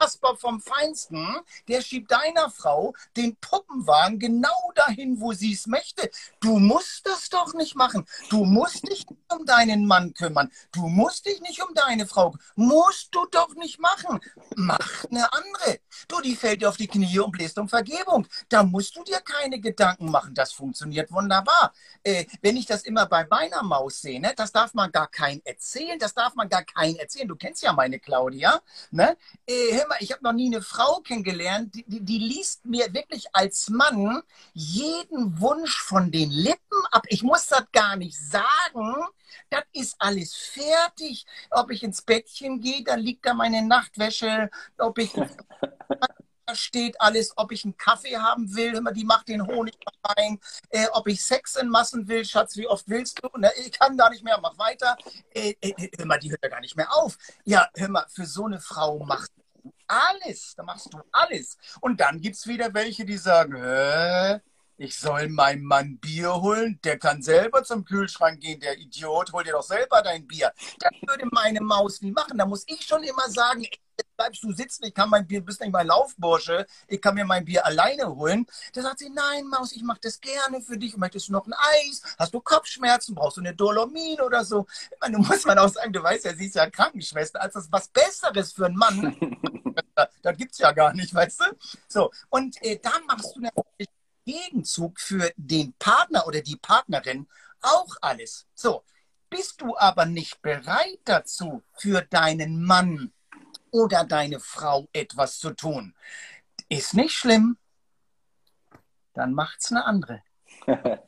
[0.01, 1.27] Kasper vom Feinsten,
[1.69, 6.11] der schiebt deiner Frau den Puppenwagen genau dahin, wo sie es möchte.
[6.41, 8.07] Du musst das doch nicht machen.
[8.31, 10.51] Du musst dich nicht um deinen Mann kümmern.
[10.73, 12.35] Du musst dich nicht um deine Frau.
[12.57, 14.21] Musst du doch nicht machen.
[14.57, 15.81] Mach eine andere.
[16.09, 18.27] Du, die fällt dir auf die Knie und bläst um Vergebung.
[18.49, 20.35] Da musst du dir keine Gedanken machen.
[20.35, 21.75] Das funktioniert wunderbar.
[22.03, 25.45] Äh, wenn ich das immer bei meiner Maus sehe, ne, das darf man gar kein
[25.45, 25.99] erzählen.
[25.99, 27.29] Das darf man gar kein erzählen.
[27.29, 28.63] Du kennst ja meine Claudia.
[28.91, 29.17] Ne?
[29.47, 33.26] Äh, mal, ich habe noch nie eine Frau kennengelernt, die, die, die, liest mir wirklich
[33.35, 34.22] als Mann
[34.55, 37.05] jeden Wunsch von den Lippen ab.
[37.09, 38.94] Ich muss das gar nicht sagen.
[39.50, 41.26] Das ist alles fertig.
[41.50, 44.50] Ob ich ins Bettchen gehe, dann liegt da meine Nachtwäsche.
[44.79, 45.12] Ob ich
[46.55, 50.88] steht alles, ob ich einen Kaffee haben will, immer die macht den Honig rein, äh,
[50.92, 53.29] ob ich Sex in Massen will, Schatz, wie oft willst du?
[53.38, 54.96] Na, ich kann gar nicht mehr, mach weiter.
[55.33, 57.16] Äh, äh, hör mal, die hört ja gar nicht mehr auf.
[57.44, 59.31] Ja, hör mal, für so eine Frau macht
[59.90, 60.55] alles.
[60.57, 61.59] Da machst du alles.
[61.81, 64.40] Und dann gibt es wieder welche, die sagen, Hä?
[64.81, 69.45] Ich soll meinem Mann Bier holen, der kann selber zum Kühlschrank gehen, der Idiot, hol
[69.45, 70.53] dir doch selber dein Bier.
[70.79, 72.38] Das würde meine Maus nie machen.
[72.38, 75.61] Da muss ich schon immer sagen, jetzt bleibst du sitzen, ich kann mein Bier, bist
[75.61, 78.47] nicht mein Laufbursche, ich kann mir mein Bier alleine holen.
[78.73, 80.97] Da sagt sie, nein, Maus, ich mache das gerne für dich.
[80.97, 82.01] Möchtest du noch ein Eis?
[82.19, 83.14] Hast du Kopfschmerzen?
[83.14, 84.66] Brauchst du eine Dolomin oder so?
[84.90, 87.53] Ich meine, du musst man auch sagen, du weißt ja, sie ist ja Krankenschwester, als
[87.53, 89.14] das was Besseres für einen Mann.
[90.23, 91.45] das gibt es ja gar nicht, weißt du?
[91.87, 93.90] So, und äh, da machst du natürlich
[94.31, 97.27] Gegenzug für den Partner oder die Partnerin
[97.62, 98.47] auch alles.
[98.55, 98.85] So,
[99.29, 103.12] bist du aber nicht bereit dazu, für deinen Mann
[103.71, 105.95] oder deine Frau etwas zu tun,
[106.69, 107.57] ist nicht schlimm.
[109.14, 110.23] Dann macht's eine andere.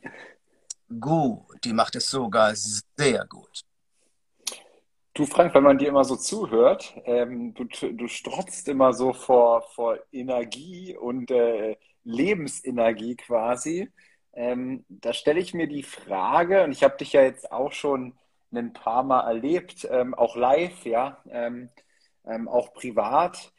[0.99, 3.63] gut, die macht es sogar sehr gut.
[5.13, 9.61] Du, Frank, wenn man dir immer so zuhört, ähm, du, du strotzt immer so vor,
[9.61, 13.91] vor Energie und äh, Lebensenergie quasi.
[14.33, 18.17] Ähm, da stelle ich mir die Frage, und ich habe dich ja jetzt auch schon
[18.51, 21.69] ein paar Mal erlebt, ähm, auch live, ja, ähm,
[22.25, 23.53] ähm auch privat.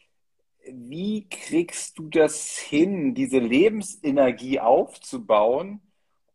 [0.67, 5.81] Wie kriegst du das hin, diese Lebensenergie aufzubauen?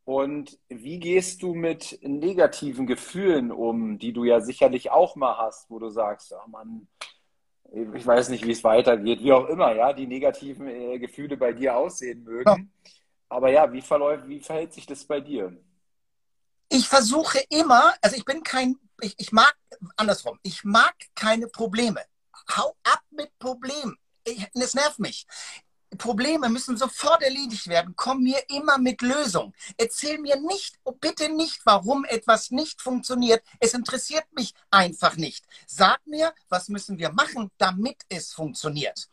[0.10, 5.70] Und wie gehst du mit negativen Gefühlen um, die du ja sicherlich auch mal hast,
[5.70, 6.88] wo du sagst, ach Mann,
[7.72, 11.54] ich weiß nicht, wie es weitergeht, wie auch immer, ja, die negativen äh, Gefühle bei
[11.54, 12.50] dir aussehen mögen.
[12.50, 12.92] Ja.
[13.30, 15.56] Aber ja, wie verläuft, wie verhält sich das bei dir?
[16.70, 19.56] Ich versuche immer, also ich bin kein, ich, ich mag,
[19.96, 22.02] andersrum, ich mag keine Probleme.
[22.58, 23.96] Hau ab mit Problemen.
[24.26, 25.28] Es nervt mich.
[25.98, 27.94] Probleme müssen sofort erledigt werden.
[27.96, 29.54] Komm mir immer mit Lösung.
[29.78, 33.44] Erzähl mir nicht, oh, bitte nicht, warum etwas nicht funktioniert.
[33.60, 35.46] Es interessiert mich einfach nicht.
[35.66, 39.10] Sag mir, was müssen wir machen, damit es funktioniert.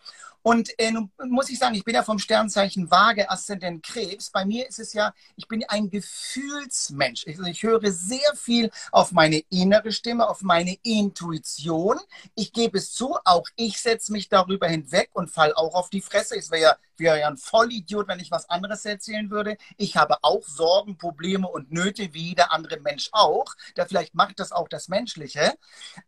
[0.46, 4.30] Und äh, nun muss ich sagen, ich bin ja vom Sternzeichen Waage, Aszendent Krebs.
[4.30, 7.26] Bei mir ist es ja, ich bin ein Gefühlsmensch.
[7.26, 11.98] Also ich höre sehr viel auf meine innere Stimme, auf meine Intuition.
[12.37, 16.00] Ich gebe es zu, auch ich setze mich darüber hinweg und fall auch auf die
[16.00, 16.37] Fresse.
[16.37, 19.56] Es wäre ja, wäre ja ein Vollidiot, wenn ich was anderes erzählen würde.
[19.78, 23.56] Ich habe auch Sorgen, Probleme und Nöte, wie jeder andere Mensch auch.
[23.74, 25.54] Da vielleicht macht das auch das Menschliche.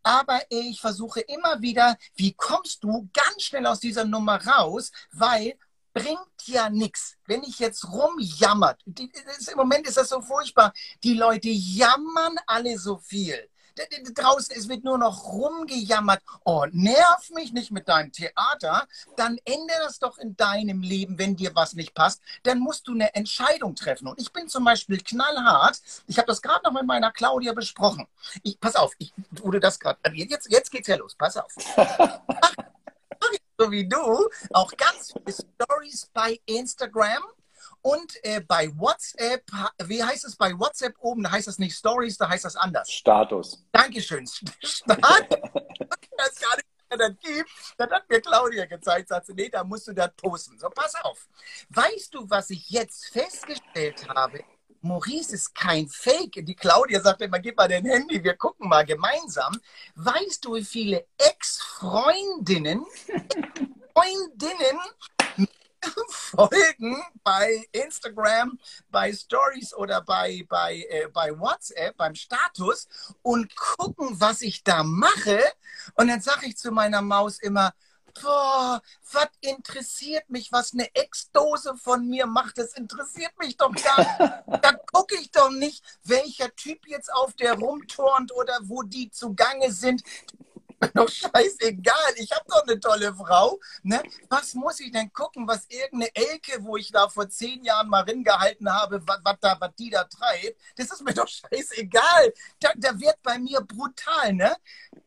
[0.05, 4.93] Aber ich versuche immer wieder, wie kommst du ganz schnell aus dieser Nummer mal raus,
[5.13, 5.59] weil
[5.93, 7.17] bringt ja nichts.
[7.27, 12.37] Wenn ich jetzt rumjammert, die, ist, im Moment ist das so furchtbar, die Leute jammern
[12.47, 13.49] alle so viel.
[14.13, 16.21] Draußen, es wird nur noch rumgejammert.
[16.45, 18.89] Oh, nerv mich nicht mit deinem Theater.
[19.17, 22.21] Dann ändere das doch in deinem Leben, wenn dir was nicht passt.
[22.43, 24.09] Dann musst du eine Entscheidung treffen.
[24.09, 25.81] Und ich bin zum Beispiel knallhart.
[26.09, 28.09] Ich habe das gerade noch mit meiner Claudia besprochen.
[28.43, 30.01] Ich, pass auf, ich wurde das gerade.
[30.13, 31.15] Jetzt, jetzt geht's ja los.
[31.15, 31.55] Pass auf.
[33.59, 37.25] so wie du, auch ganz viele Stories bei Instagram
[37.83, 39.45] und äh, bei WhatsApp.
[39.85, 41.25] Wie heißt es bei WhatsApp oben?
[41.25, 42.91] Da heißt das nicht Stories, da heißt das anders.
[42.91, 43.65] Status.
[43.73, 44.27] Dankeschön.
[44.63, 45.39] Status.
[46.17, 49.89] das gar nicht das gibt, das hat mir Claudia gezeigt, sagt sie, nee, da musst
[49.89, 50.59] du das posten.
[50.59, 51.29] So, pass auf.
[51.69, 54.43] Weißt du, was ich jetzt festgestellt habe?
[54.81, 56.45] Maurice ist kein Fake.
[56.45, 59.59] Die Claudia sagt immer, gib mal dein Handy, wir gucken mal gemeinsam.
[59.95, 62.85] Weißt du, wie viele Ex-Freundinnen,
[63.95, 64.79] Freundinnen
[66.09, 68.59] folgen bei Instagram,
[68.91, 72.89] bei Stories oder bei, bei, äh, bei WhatsApp, beim Status
[73.23, 75.41] und gucken, was ich da mache.
[75.95, 77.73] Und dann sage ich zu meiner Maus immer,
[78.23, 78.81] boah,
[79.13, 84.63] was interessiert mich, was eine Ex-Dose von mir macht, das interessiert mich doch gar nicht.
[84.63, 89.71] Da gucke ich doch nicht, welcher Typ jetzt auf der rumturnt oder wo die zugange
[89.71, 90.03] sind
[90.81, 92.15] mir doch scheißegal.
[92.17, 93.59] Ich habe doch eine tolle Frau.
[93.83, 94.03] Ne?
[94.29, 98.05] Was muss ich denn gucken, was irgendeine Elke, wo ich da vor zehn Jahren mal
[98.05, 102.33] gehalten habe, was, da, die da treibt, das ist mir doch scheißegal.
[102.61, 104.57] Da, da wird bei mir brutal, ne?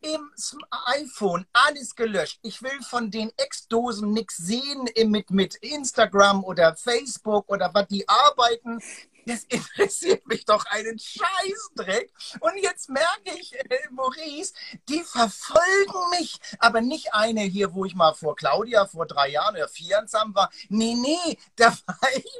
[0.01, 0.31] Im
[0.85, 2.39] iPhone alles gelöscht.
[2.43, 8.07] Ich will von den Ex-Dosen nichts sehen mit, mit Instagram oder Facebook oder was die
[8.07, 8.79] arbeiten
[9.25, 12.11] das interessiert mich doch einen Scheißdreck.
[12.39, 14.53] Und jetzt merke ich, äh, Maurice,
[14.89, 16.39] die verfolgen mich.
[16.59, 20.07] Aber nicht eine hier, wo ich mal vor Claudia vor drei Jahren oder vier Jahren
[20.07, 20.49] zusammen war.
[20.69, 22.31] Nee, nee, da war ich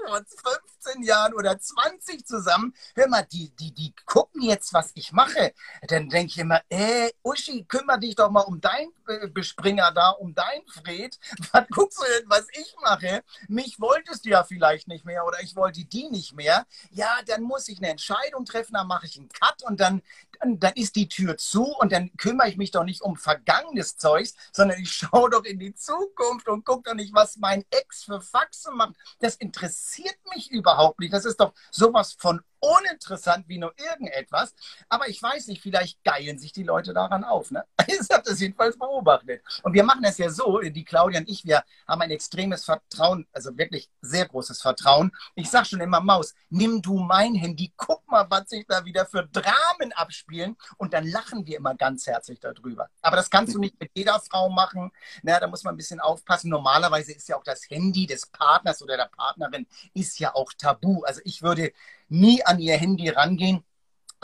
[0.41, 2.73] vor 15 Jahren oder 20 zusammen.
[2.95, 5.53] Hör mal, die, die, die gucken jetzt, was ich mache.
[5.87, 10.09] Dann denke ich immer, äh, Uschi, kümmere dich doch mal um dein äh, Bespringer da,
[10.11, 11.17] um dein Fred.
[11.51, 13.23] Was guckst du denn, was ich mache?
[13.47, 17.43] Mich wolltest du ja vielleicht nicht mehr oder ich wollte die nicht mehr ja, dann
[17.43, 20.01] muss ich eine Entscheidung treffen, dann mache ich einen Cut und dann,
[20.39, 23.97] dann, dann ist die Tür zu und dann kümmere ich mich doch nicht um vergangenes
[23.97, 28.03] Zeugs, sondern ich schaue doch in die Zukunft und gucke doch nicht, was mein Ex
[28.03, 28.95] für Faxe macht.
[29.19, 31.13] Das interessiert mich überhaupt nicht.
[31.13, 34.53] Das ist doch sowas von uninteressant wie nur irgendetwas.
[34.87, 37.51] Aber ich weiß nicht, vielleicht geilen sich die Leute daran auf.
[37.51, 37.65] Ne?
[37.87, 39.43] Ich habe das jedenfalls beobachtet.
[39.63, 43.27] Und wir machen das ja so, die Claudia und ich, wir haben ein extremes Vertrauen,
[43.31, 45.11] also wirklich sehr großes Vertrauen.
[45.35, 49.05] Ich sage schon immer, Maus, nimm du mein Handy, guck mal, was sich da wieder
[49.05, 50.57] für Dramen abspielen.
[50.77, 52.89] Und dann lachen wir immer ganz herzlich darüber.
[53.01, 54.91] Aber das kannst du nicht mit jeder Frau machen.
[55.23, 56.49] Na, da muss man ein bisschen aufpassen.
[56.49, 61.03] Normalerweise ist ja auch das Handy des Partners oder der Partnerin ist ja auch tabu.
[61.03, 61.71] Also ich würde
[62.11, 63.63] nie an ihr Handy rangehen.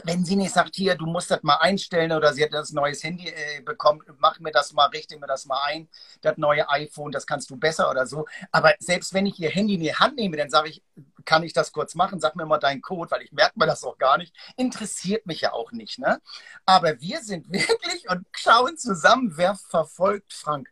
[0.03, 3.03] Wenn sie nicht sagt, hier, du musst das mal einstellen oder sie hat das neues
[3.03, 5.89] Handy äh, bekommen, mach mir das mal, richte mir das mal ein,
[6.21, 8.27] das neue iPhone, das kannst du besser oder so.
[8.51, 10.83] Aber selbst wenn ich ihr Handy in die Hand nehme, dann sage ich,
[11.25, 12.19] kann ich das kurz machen?
[12.19, 14.35] Sag mir mal deinen Code, weil ich merke mir das auch gar nicht.
[14.55, 15.97] Interessiert mich ja auch nicht.
[15.97, 16.21] Ne?
[16.67, 20.69] Aber wir sind wirklich und schauen zusammen, wer verfolgt Frank.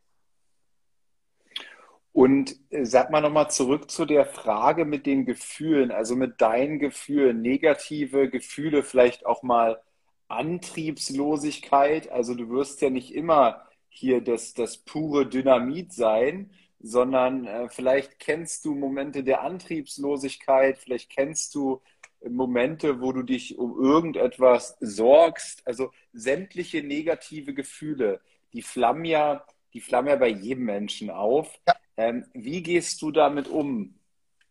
[2.15, 6.80] Und äh, sag mal nochmal zurück zu der Frage mit den Gefühlen, also mit deinen
[6.80, 9.82] Gefühlen, negative Gefühle, vielleicht auch mal
[10.30, 12.10] Antriebslosigkeit.
[12.10, 18.17] Also du wirst ja nicht immer hier das, das pure Dynamit sein, sondern äh, vielleicht
[18.19, 21.82] kennst du Momente der Antriebslosigkeit, vielleicht kennst du
[22.25, 25.67] Momente, wo du dich um irgendetwas sorgst.
[25.67, 28.21] Also sämtliche negative Gefühle,
[28.54, 31.60] die flammen ja, die flammen ja bei jedem Menschen auf.
[31.67, 31.75] Ja.
[31.97, 33.99] Ähm, wie gehst du damit um?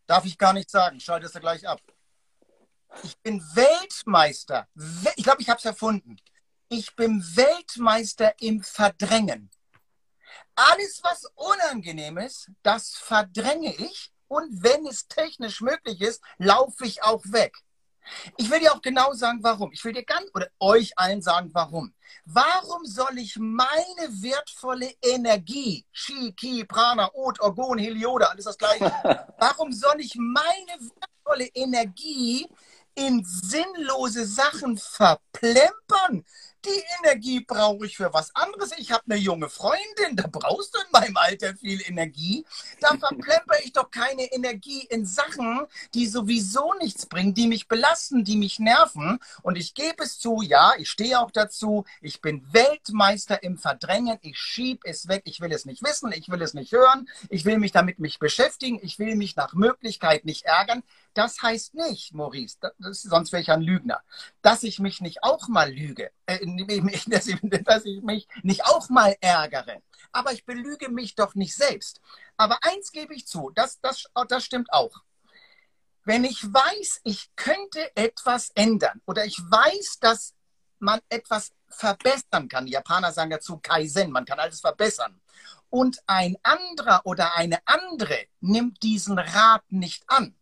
[0.07, 0.99] Darf ich gar nicht sagen.
[0.99, 1.81] Schaltest du gleich ab.
[3.03, 4.67] Ich bin Weltmeister.
[5.15, 6.17] Ich glaube, ich habe es erfunden.
[6.69, 9.51] Ich bin Weltmeister im Verdrängen.
[10.55, 14.11] Alles, was unangenehm ist, das verdränge ich.
[14.27, 17.55] Und wenn es technisch möglich ist, laufe ich auch weg.
[18.37, 19.71] Ich will dir auch genau sagen, warum.
[19.71, 21.93] Ich will dir ganz oder euch allen sagen, warum.
[22.25, 28.91] Warum soll ich meine wertvolle Energie, Chi, Ki, Prana, Ot, Orgon, Heliode, alles das gleiche,
[29.39, 32.47] warum soll ich meine wertvolle Energie
[32.95, 36.25] in sinnlose Sachen verplempern?
[36.65, 38.71] Die Energie brauche ich für was anderes.
[38.77, 42.43] Ich habe eine junge Freundin, da brauchst du in meinem Alter viel Energie.
[42.79, 48.23] Da verplemper ich doch keine Energie in Sachen, die sowieso nichts bringen, die mich belasten,
[48.23, 49.19] die mich nerven.
[49.43, 51.85] Und ich gebe es zu, ja, ich stehe auch dazu.
[52.01, 54.17] Ich bin Weltmeister im Verdrängen.
[54.21, 55.21] Ich schiebe es weg.
[55.25, 56.11] Ich will es nicht wissen.
[56.13, 57.07] Ich will es nicht hören.
[57.29, 58.79] Ich will mich damit mich beschäftigen.
[58.81, 60.81] Ich will mich nach Möglichkeit nicht ärgern.
[61.15, 64.03] Das heißt nicht, Maurice, das, sonst wäre ich ein Lügner,
[64.41, 66.39] dass ich mich nicht auch mal lüge, äh,
[67.07, 69.81] dass, ich, dass ich mich nicht auch mal ärgere.
[70.11, 72.01] Aber ich belüge mich doch nicht selbst.
[72.35, 74.91] Aber eins gebe ich zu, das, das, das stimmt auch.
[76.03, 80.35] Wenn ich weiß, ich könnte etwas ändern oder ich weiß, dass
[80.79, 85.21] man etwas verbessern kann, die Japaner sagen dazu Kaizen, man kann alles verbessern,
[85.69, 90.35] und ein anderer oder eine andere nimmt diesen Rat nicht an,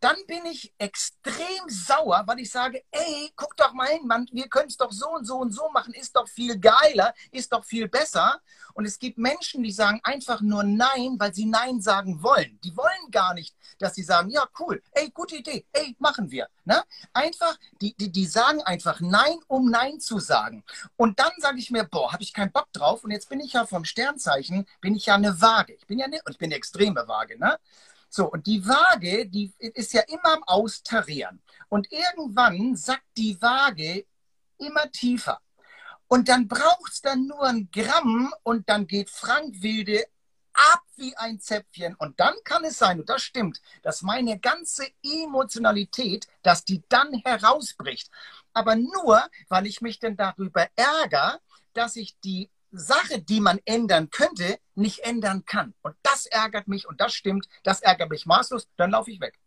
[0.00, 4.48] dann bin ich extrem sauer, weil ich sage, ey, guck doch mal hin, Mann, wir
[4.48, 7.64] können es doch so und so und so machen, ist doch viel geiler, ist doch
[7.64, 8.40] viel besser.
[8.74, 12.60] Und es gibt Menschen, die sagen einfach nur Nein, weil sie Nein sagen wollen.
[12.62, 16.48] Die wollen gar nicht, dass sie sagen, ja, cool, ey, gute Idee, ey, machen wir.
[16.64, 16.84] Ne?
[17.12, 20.62] Einfach, die, die, die sagen einfach Nein, um Nein zu sagen.
[20.96, 23.02] Und dann sage ich mir, boah, habe ich keinen Bock drauf.
[23.02, 25.72] Und jetzt bin ich ja vom Sternzeichen, bin ich ja eine Waage.
[25.72, 27.58] Ich bin ja eine, und ich bin eine extreme Waage, ne?
[28.08, 31.42] So, und die Waage, die ist ja immer am Austarieren.
[31.68, 34.06] Und irgendwann sackt die Waage
[34.58, 35.40] immer tiefer.
[36.08, 40.06] Und dann braucht es dann nur ein Gramm und dann geht Frank Wilde
[40.54, 41.94] ab wie ein Zäpfchen.
[41.96, 47.12] Und dann kann es sein, und das stimmt, dass meine ganze Emotionalität, dass die dann
[47.24, 48.10] herausbricht.
[48.54, 51.40] Aber nur, weil ich mich denn darüber ärgere,
[51.74, 55.74] dass ich die Sache, die man ändern könnte, nicht ändern kann.
[55.82, 59.38] Und das ärgert mich und das stimmt, das ärgert mich maßlos, dann laufe ich weg.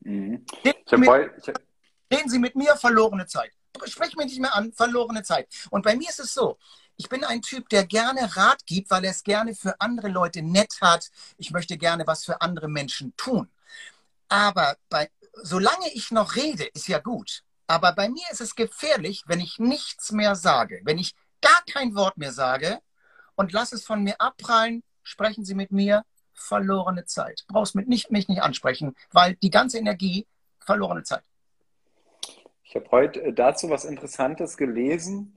[0.00, 0.44] Mhm.
[0.62, 3.52] Ich mit, reden Sie mit mir verlorene Zeit.
[3.86, 5.48] Sprich mich nicht mehr an, verlorene Zeit.
[5.70, 6.58] Und bei mir ist es so,
[6.96, 10.42] ich bin ein Typ, der gerne Rat gibt, weil er es gerne für andere Leute
[10.42, 11.10] nett hat.
[11.38, 13.50] Ich möchte gerne was für andere Menschen tun.
[14.28, 15.10] Aber bei,
[15.42, 17.42] solange ich noch rede, ist ja gut.
[17.66, 20.80] Aber bei mir ist es gefährlich, wenn ich nichts mehr sage.
[20.84, 22.78] Wenn ich gar kein Wort mehr sage
[23.34, 27.44] und lass es von mir abprallen, sprechen Sie mit mir, verlorene Zeit.
[27.48, 30.26] Brauchst mit nicht, mich nicht ansprechen, weil die ganze Energie,
[30.58, 31.22] verlorene Zeit.
[32.64, 35.36] Ich habe heute äh, dazu was Interessantes gelesen.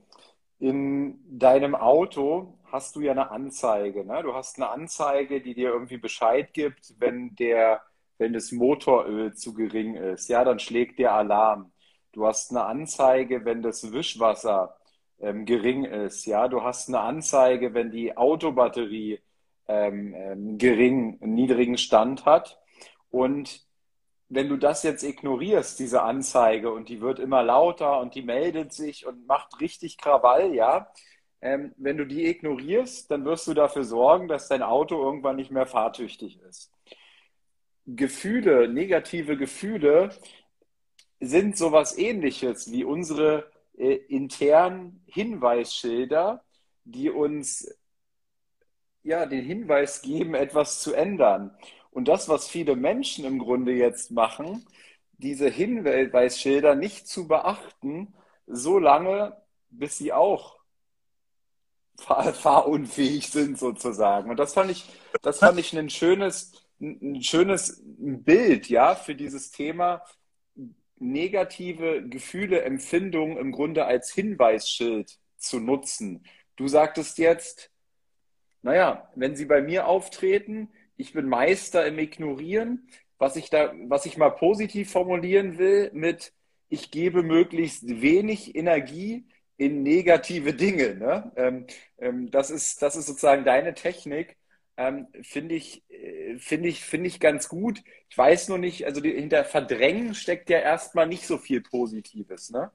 [0.58, 4.06] In deinem Auto hast du ja eine Anzeige.
[4.06, 4.22] Ne?
[4.22, 7.82] Du hast eine Anzeige, die dir irgendwie Bescheid gibt, wenn der,
[8.16, 10.28] wenn das Motoröl zu gering ist.
[10.28, 11.72] Ja, dann schlägt der Alarm.
[12.12, 14.74] Du hast eine Anzeige, wenn das Wischwasser
[15.20, 16.26] ähm, gering ist.
[16.26, 19.20] Ja, du hast eine Anzeige, wenn die Autobatterie
[19.68, 22.60] ähm, ähm, gering, niedrigen Stand hat.
[23.10, 23.66] Und
[24.28, 28.72] wenn du das jetzt ignorierst, diese Anzeige, und die wird immer lauter und die meldet
[28.72, 30.88] sich und macht richtig Krawall, ja,
[31.40, 35.50] ähm, wenn du die ignorierst, dann wirst du dafür sorgen, dass dein Auto irgendwann nicht
[35.50, 36.72] mehr fahrtüchtig ist.
[37.86, 40.10] Gefühle, negative Gefühle
[41.20, 46.44] sind sowas ähnliches wie unsere äh, intern Hinweisschilder,
[46.84, 47.68] die uns
[49.02, 51.56] ja den Hinweis geben, etwas zu ändern.
[51.90, 54.66] Und das, was viele Menschen im Grunde jetzt machen,
[55.18, 58.14] diese Hinweisschilder nicht zu beachten,
[58.46, 59.36] so lange,
[59.70, 60.56] bis sie auch
[61.98, 64.30] fahr fahrunfähig sind sozusagen.
[64.30, 64.84] Und das fand ich,
[65.22, 70.02] das fand ich ein schönes, ein schönes Bild, ja, für dieses Thema,
[70.98, 76.24] negative Gefühle, Empfindungen im Grunde als Hinweisschild zu nutzen.
[76.56, 77.70] Du sagtest jetzt,
[78.62, 82.88] naja, wenn sie bei mir auftreten, ich bin Meister im Ignorieren,
[83.18, 86.32] was ich da, was ich mal positiv formulieren will, mit
[86.68, 89.26] ich gebe möglichst wenig Energie
[89.56, 90.96] in negative Dinge.
[90.96, 91.32] Ne?
[91.36, 91.66] Ähm,
[91.98, 94.36] ähm, das, ist, das ist sozusagen deine Technik,
[94.76, 97.82] ähm, finde ich, äh, finde ich, finde ich ganz gut.
[98.08, 102.50] Ich weiß nur nicht, also die, hinter Verdrängen steckt ja erstmal nicht so viel Positives,
[102.50, 102.70] ne?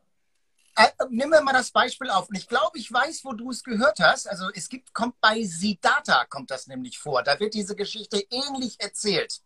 [0.76, 2.30] Äh, nehmen wir mal das Beispiel auf.
[2.30, 4.28] Und ich glaube, ich weiß, wo du es gehört hast.
[4.28, 7.24] Also es gibt, kommt bei Siddhartha kommt das nämlich vor.
[7.24, 9.42] Da wird diese Geschichte ähnlich erzählt.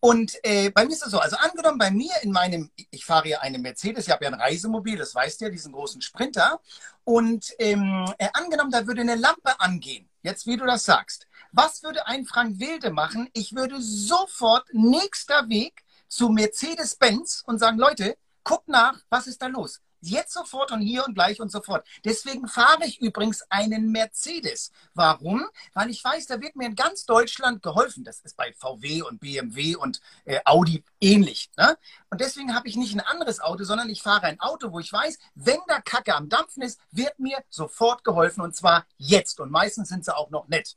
[0.00, 3.28] Und äh, bei mir ist es so, also angenommen bei mir in meinem, ich fahre
[3.28, 6.60] ja eine Mercedes, ich habe ja ein Reisemobil, das weißt du ja, diesen großen Sprinter.
[7.04, 11.26] Und ähm, äh, angenommen, da würde eine Lampe angehen, jetzt wie du das sagst.
[11.52, 13.28] Was würde ein Frank Wilde machen?
[13.32, 19.48] Ich würde sofort nächster Weg zu Mercedes-Benz und sagen, Leute, guckt nach, was ist da
[19.48, 19.80] los?
[20.02, 21.86] Jetzt sofort und hier und gleich und sofort.
[22.04, 24.70] Deswegen fahre ich übrigens einen Mercedes.
[24.94, 25.44] Warum?
[25.74, 28.02] Weil ich weiß, da wird mir in ganz Deutschland geholfen.
[28.02, 31.50] Das ist bei VW und BMW und äh, Audi ähnlich.
[31.58, 31.76] Ne?
[32.10, 34.90] Und deswegen habe ich nicht ein anderes Auto, sondern ich fahre ein Auto, wo ich
[34.90, 39.38] weiß, wenn da Kacke am Dampfen ist, wird mir sofort geholfen und zwar jetzt.
[39.38, 40.76] Und meistens sind sie auch noch nett.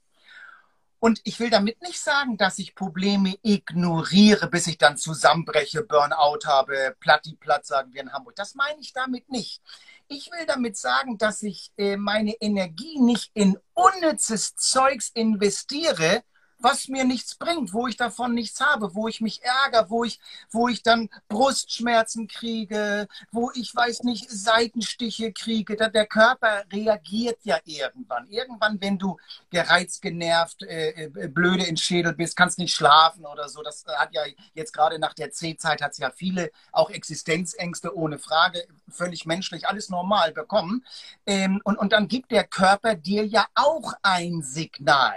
[1.04, 6.45] Und ich will damit nicht sagen, dass ich Probleme ignoriere, bis ich dann zusammenbreche, Burnout
[6.45, 8.38] habe, Platti platt, sagen wir in Hamburg.
[8.38, 9.62] Das meine ich damit nicht.
[10.08, 16.24] Ich will damit sagen, dass ich äh, meine Energie nicht in unnützes Zeugs investiere,
[16.60, 20.20] was mir nichts bringt, wo ich davon nichts habe, wo ich mich ärgere, wo ich,
[20.51, 25.76] wo ich dann Brustschmerzen kriege, wo ich weiß nicht, Seitenstiche kriege.
[25.76, 28.28] Der Körper reagiert ja irgendwann.
[28.28, 29.18] Irgendwann, wenn du
[29.49, 33.62] gereizt, genervt, äh, äh, blöde in Schädel bist, kannst nicht schlafen oder so.
[33.62, 34.22] Das hat ja
[34.54, 39.68] jetzt gerade nach der C-Zeit hat es ja viele auch Existenzängste ohne Frage, völlig menschlich,
[39.68, 40.86] alles normal bekommen.
[41.26, 45.16] Ähm, und, und dann gibt der Körper dir ja auch ein Signal.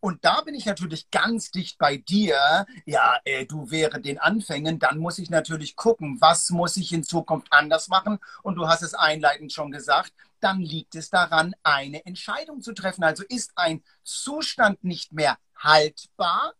[0.00, 2.66] Und da bin ich natürlich ganz dicht bei dir.
[2.86, 4.78] Ja, äh, du wäre den Anfängen.
[4.78, 8.18] Dann muss ich natürlich gucken, was muss ich in Zukunft anders machen.
[8.42, 10.12] Und du hast es einleitend schon gesagt.
[10.40, 13.04] Dann liegt es daran, eine Entscheidung zu treffen.
[13.04, 16.54] Also ist ein Zustand nicht mehr haltbar,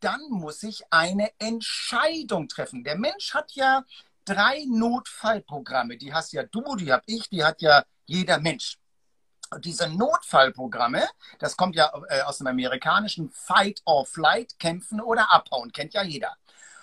[0.00, 2.84] dann muss ich eine Entscheidung treffen.
[2.84, 3.84] Der Mensch hat ja
[4.24, 5.96] drei Notfallprogramme.
[5.96, 8.78] Die hast ja du, die habe ich, die hat ja jeder Mensch
[9.60, 11.02] diese Notfallprogramme,
[11.38, 16.02] das kommt ja äh, aus dem amerikanischen Fight or Flight, kämpfen oder abhauen, kennt ja
[16.02, 16.36] jeder.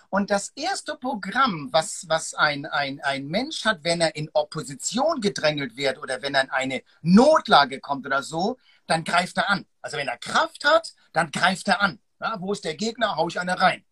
[0.10, 5.22] Und das erste Programm, was, was ein, ein, ein Mensch hat, wenn er in Opposition
[5.22, 8.58] gedrängelt wird oder wenn er in eine Notlage kommt oder so,
[8.88, 9.66] dann greift er an.
[9.82, 12.00] Also wenn er Kraft hat, dann greift er an.
[12.20, 13.16] Ja, wo ist der Gegner?
[13.16, 13.86] Hau ich eine rein.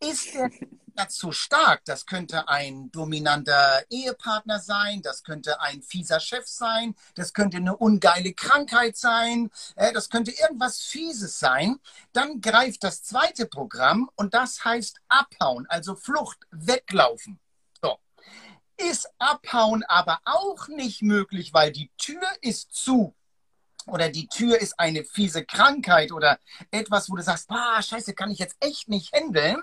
[0.00, 0.34] Ist
[0.96, 1.84] der zu stark.
[1.84, 7.76] Das könnte ein dominanter Ehepartner sein, das könnte ein fieser Chef sein, das könnte eine
[7.76, 11.78] ungeile Krankheit sein, äh, das könnte irgendwas Fieses sein.
[12.12, 17.38] Dann greift das zweite Programm und das heißt abhauen, also Flucht, weglaufen.
[17.82, 17.98] So.
[18.76, 23.14] Ist abhauen aber auch nicht möglich, weil die Tür ist zu
[23.86, 26.38] oder die Tür ist eine fiese Krankheit oder
[26.70, 29.62] etwas, wo du sagst, ah, scheiße, kann ich jetzt echt nicht handeln,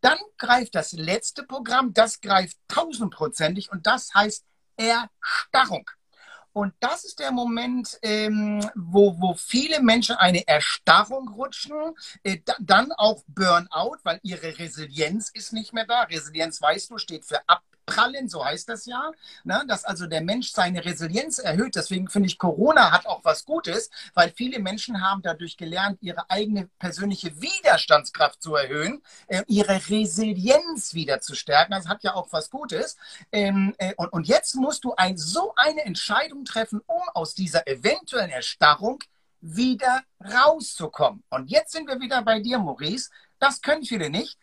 [0.00, 4.44] dann greift das letzte Programm, das greift tausendprozentig und das heißt
[4.76, 5.88] Erstarrung.
[6.54, 11.94] Und das ist der Moment, ähm, wo, wo viele Menschen eine Erstarrung rutschen,
[12.24, 16.02] äh, dann auch Burnout, weil ihre Resilienz ist nicht mehr da.
[16.02, 19.12] Resilienz, weißt du, steht für Ab abprallen, so heißt das ja,
[19.44, 19.64] ne?
[19.66, 21.76] dass also der Mensch seine Resilienz erhöht.
[21.76, 26.30] Deswegen finde ich, Corona hat auch was Gutes, weil viele Menschen haben dadurch gelernt, ihre
[26.30, 31.72] eigene persönliche Widerstandskraft zu erhöhen, äh, ihre Resilienz wieder zu stärken.
[31.72, 32.96] Das hat ja auch was Gutes.
[33.30, 37.66] Ähm, äh, und, und jetzt musst du ein, so eine Entscheidung treffen, um aus dieser
[37.66, 38.98] eventuellen Erstarrung
[39.40, 41.24] wieder rauszukommen.
[41.30, 43.10] Und jetzt sind wir wieder bei dir, Maurice.
[43.40, 44.38] Das können viele nicht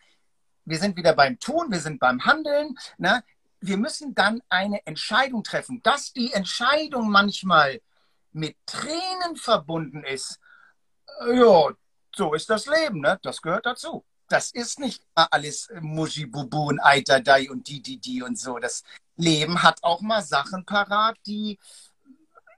[0.64, 2.76] wir sind wieder beim Tun, wir sind beim Handeln.
[2.98, 3.22] Ne?
[3.60, 5.82] Wir müssen dann eine Entscheidung treffen.
[5.82, 7.80] Dass die Entscheidung manchmal
[8.32, 10.38] mit Tränen verbunden ist,
[11.26, 11.68] ja,
[12.14, 13.18] so ist das Leben, ne?
[13.22, 14.04] das gehört dazu.
[14.28, 18.58] Das ist nicht alles Muschibubu und Eiterdei und die, die, die und so.
[18.58, 18.84] Das
[19.16, 21.58] Leben hat auch mal Sachen parat, die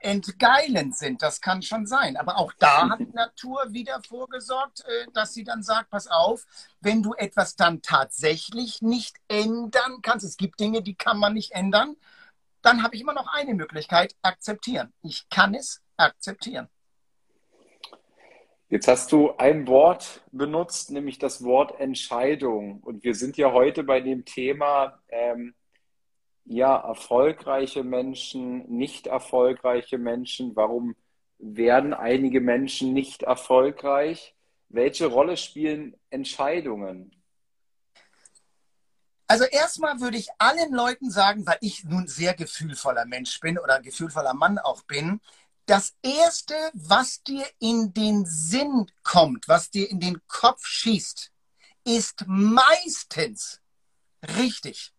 [0.05, 1.23] entgeilend sind.
[1.23, 2.17] Das kann schon sein.
[2.17, 6.47] Aber auch da hat Natur wieder vorgesorgt, äh, dass sie dann sagt, pass auf,
[6.81, 11.53] wenn du etwas dann tatsächlich nicht ändern kannst, es gibt Dinge, die kann man nicht
[11.53, 11.97] ändern,
[12.63, 14.93] dann habe ich immer noch eine Möglichkeit, akzeptieren.
[15.03, 16.69] Ich kann es akzeptieren.
[18.69, 22.81] Jetzt hast du ein Wort benutzt, nämlich das Wort Entscheidung.
[22.81, 25.55] Und wir sind ja heute bei dem Thema, ähm,
[26.45, 30.57] ja, erfolgreiche Menschen, nicht erfolgreiche Menschen?
[30.57, 30.97] Warum
[31.39, 34.35] werden einige Menschen nicht erfolgreich?
[34.69, 37.15] Welche Rolle spielen Entscheidungen?
[39.27, 43.81] Also erstmal würde ich allen Leuten sagen, weil ich nun sehr gefühlvoller Mensch bin oder
[43.81, 45.21] gefühlvoller Mann auch bin,
[45.67, 51.31] das Erste, was dir in den Sinn kommt, was dir in den Kopf schießt,
[51.85, 53.61] ist meistens
[54.37, 54.93] richtig.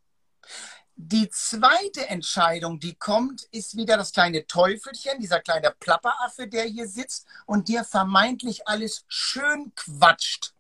[1.06, 6.88] Die zweite Entscheidung, die kommt, ist wieder das kleine Teufelchen, dieser kleine Plapperaffe, der hier
[6.88, 10.54] sitzt und dir vermeintlich alles schön quatscht.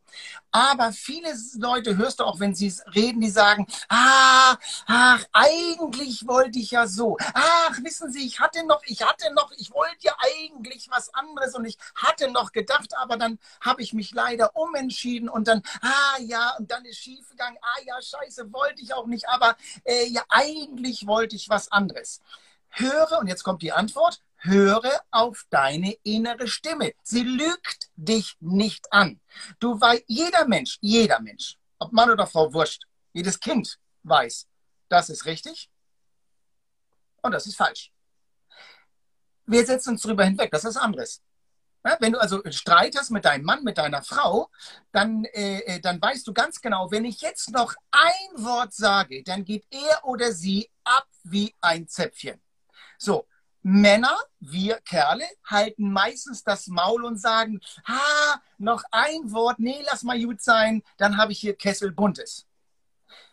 [0.51, 4.55] Aber viele Leute hörst du auch, wenn sie reden, die sagen, ah,
[4.85, 7.17] ach, eigentlich wollte ich ja so.
[7.33, 11.55] Ach, wissen Sie, ich hatte noch, ich hatte noch, ich wollte ja eigentlich was anderes
[11.55, 16.19] und ich hatte noch gedacht, aber dann habe ich mich leider umentschieden und dann, ah
[16.19, 19.55] ja, und dann ist schiefgegangen, ah ja, scheiße, wollte ich auch nicht, aber
[19.85, 22.21] äh, ja, eigentlich wollte ich was anderes.
[22.69, 26.93] Höre, und jetzt kommt die Antwort, höre auf deine innere Stimme.
[27.01, 29.19] Sie lügt dich nicht an.
[29.59, 32.83] Du weißt, jeder Mensch, jeder Mensch, ob Mann oder Frau, wurscht,
[33.13, 34.47] jedes Kind weiß,
[34.89, 35.69] das ist richtig
[37.21, 37.91] und das ist falsch.
[39.45, 41.21] Wir setzen uns darüber hinweg, das ist anderes.
[41.85, 44.49] Ja, wenn du also Streit hast mit deinem Mann, mit deiner Frau,
[44.93, 49.21] dann, äh, äh, dann weißt du ganz genau, wenn ich jetzt noch ein Wort sage,
[49.23, 52.41] dann geht er oder sie ab wie ein Zäpfchen.
[52.97, 53.27] So,
[53.63, 60.03] Männer, wir Kerle, halten meistens das Maul und sagen, ha, noch ein Wort, nee, lass
[60.03, 62.45] mal gut sein, dann habe ich hier Kessel Buntes.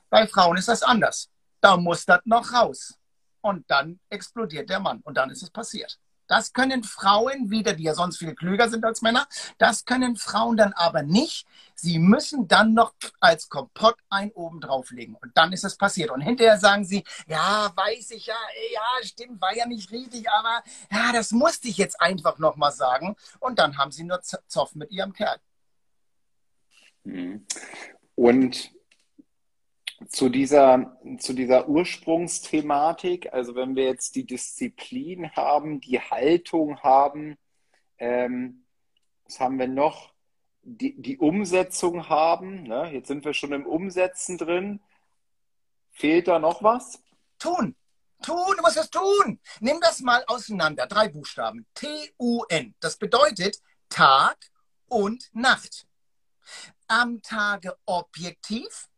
[0.09, 1.31] Bei Frauen ist das anders.
[1.61, 2.95] Da muss das noch raus.
[3.41, 5.99] Und dann explodiert der Mann und dann ist es passiert.
[6.31, 9.27] Das können Frauen wieder, die ja sonst viel klüger sind als Männer,
[9.59, 11.45] das können Frauen dann aber nicht.
[11.75, 15.17] Sie müssen dann noch als Kompott ein oben drauflegen.
[15.17, 16.11] Und dann ist es passiert.
[16.11, 18.37] Und hinterher sagen sie, ja, weiß ich ja,
[18.73, 20.63] ja, stimmt, war ja nicht richtig, aber
[20.93, 23.17] ja, das musste ich jetzt einfach nochmal sagen.
[23.41, 25.41] Und dann haben sie nur Zoff mit ihrem Kerl.
[27.03, 27.45] Mhm.
[28.15, 28.71] Und
[30.09, 37.37] zu dieser, zu dieser Ursprungsthematik, also wenn wir jetzt die Disziplin haben, die Haltung haben,
[37.99, 38.65] ähm,
[39.25, 40.13] was haben wir noch?
[40.63, 42.91] Die, die Umsetzung haben, ne?
[42.93, 44.81] jetzt sind wir schon im Umsetzen drin.
[45.91, 47.03] Fehlt da noch was?
[47.39, 47.77] Tun.
[48.23, 49.41] Tun, du musst es tun.
[49.61, 50.87] Nimm das mal auseinander.
[50.87, 51.67] Drei Buchstaben.
[51.75, 52.75] T-U-N.
[52.81, 54.37] Das bedeutet Tag
[54.89, 55.87] und Nacht.
[56.87, 58.90] Am Tage objektiv,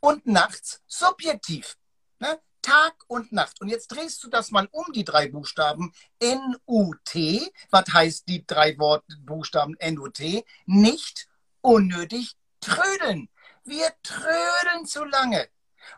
[0.00, 1.76] und nachts subjektiv.
[2.18, 2.40] Ne?
[2.62, 3.60] Tag und Nacht.
[3.60, 7.52] Und jetzt drehst du das mal um, die drei Buchstaben N-U-T.
[7.70, 10.44] Was heißt die drei Wort Buchstaben N-U-T?
[10.66, 11.28] Nicht
[11.60, 13.28] unnötig trödeln.
[13.64, 15.48] Wir trödeln zu lange.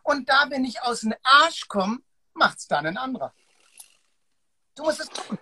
[0.03, 2.01] Und da, wenn ich aus dem Arsch komme,
[2.35, 3.33] macht's dann ein anderer.
[4.75, 5.39] Du musst es tun.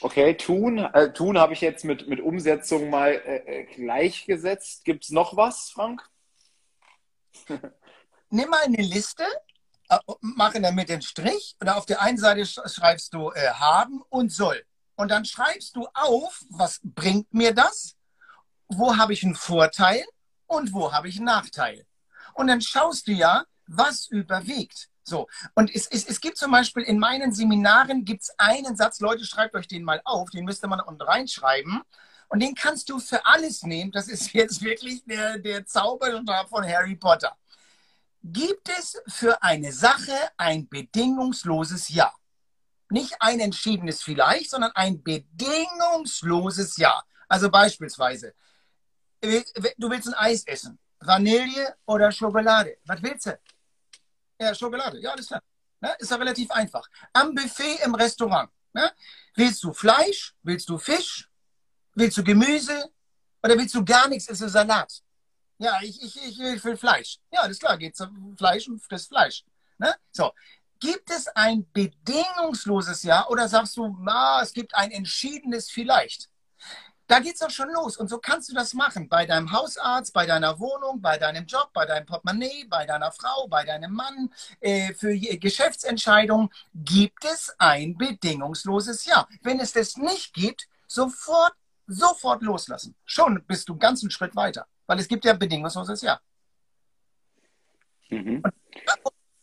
[0.00, 0.78] Okay, tun.
[0.78, 4.84] Äh, tun habe ich jetzt mit, mit Umsetzung mal äh, äh gleichgesetzt.
[4.84, 6.08] Gibt es noch was, Frank?
[8.30, 9.24] Nimm mal eine Liste,
[9.88, 13.50] äh, mach in der Mitte einen Strich und auf der einen Seite schreibst du äh,
[13.50, 14.62] haben und soll.
[14.96, 17.94] Und dann schreibst du auf, was bringt mir das?
[18.68, 20.04] Wo habe ich einen Vorteil
[20.46, 21.86] und wo habe ich einen Nachteil?
[22.34, 24.88] Und dann schaust du ja, was überwiegt.
[25.04, 29.24] So, und es, es, es gibt zum Beispiel in meinen Seminaren gibt's einen Satz, Leute,
[29.24, 31.82] schreibt euch den mal auf, den müsste man unten reinschreiben.
[32.28, 33.90] Und den kannst du für alles nehmen.
[33.90, 37.36] Das ist jetzt wirklich der, der Zauberstab von Harry Potter.
[38.22, 42.12] Gibt es für eine Sache ein bedingungsloses Ja?
[42.90, 47.02] Nicht ein entschiedenes Vielleicht, sondern ein bedingungsloses Ja.
[47.28, 48.34] Also beispielsweise,
[49.20, 50.78] du willst ein Eis essen.
[51.00, 52.78] Vanille oder Schokolade?
[52.84, 53.38] Was willst du?
[54.40, 55.00] Ja, Schokolade.
[55.00, 55.42] Ja, alles klar.
[55.80, 55.94] Ne?
[55.98, 56.88] Ist ja relativ einfach.
[57.12, 58.50] Am Buffet im Restaurant.
[58.72, 58.90] Ne?
[59.34, 60.34] Willst du Fleisch?
[60.42, 61.28] Willst du Fisch?
[61.98, 62.92] Willst du Gemüse
[63.42, 64.28] oder willst du gar nichts?
[64.28, 65.02] Ist es Salat?
[65.58, 67.18] Ja, ich, ich, ich will Fleisch.
[67.32, 69.44] Ja, alles klar, geht zum Fleisch und das Fleisch.
[69.78, 69.92] Ne?
[70.12, 70.30] So.
[70.78, 76.28] Gibt es ein bedingungsloses Ja oder sagst du, na, es gibt ein entschiedenes Vielleicht?
[77.08, 77.96] Da geht es doch schon los.
[77.96, 79.08] Und so kannst du das machen.
[79.08, 83.48] Bei deinem Hausarzt, bei deiner Wohnung, bei deinem Job, bei deinem Portemonnaie, bei deiner Frau,
[83.48, 84.32] bei deinem Mann.
[84.60, 89.26] Äh, für Geschäftsentscheidungen gibt es ein bedingungsloses Ja.
[89.42, 91.54] Wenn es das nicht gibt, sofort
[91.88, 92.94] sofort loslassen.
[93.04, 96.20] Schon bist du einen ganzen Schritt weiter, weil es gibt ja bedingungsloses Ja.
[98.10, 98.42] Mhm.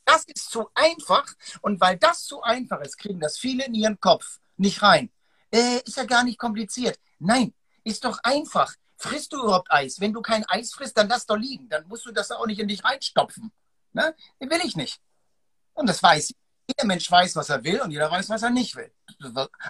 [0.06, 1.26] das ist zu einfach
[1.62, 5.12] und weil das zu einfach ist, kriegen das viele in ihren Kopf nicht rein.
[5.52, 7.00] Äh, ist ja gar nicht kompliziert.
[7.20, 8.74] Nein, ist doch einfach.
[8.98, 10.00] Frisst du überhaupt Eis?
[10.00, 11.70] Wenn du kein Eis frisst, dann lass doch liegen.
[11.70, 13.52] Dann musst du das auch nicht in dich reinstopfen.
[13.94, 14.16] Ne?
[14.40, 15.00] Den will ich nicht.
[15.74, 16.36] Und das weiß ich.
[16.68, 18.92] Jeder Mensch weiß, was er will und jeder weiß, was er nicht will.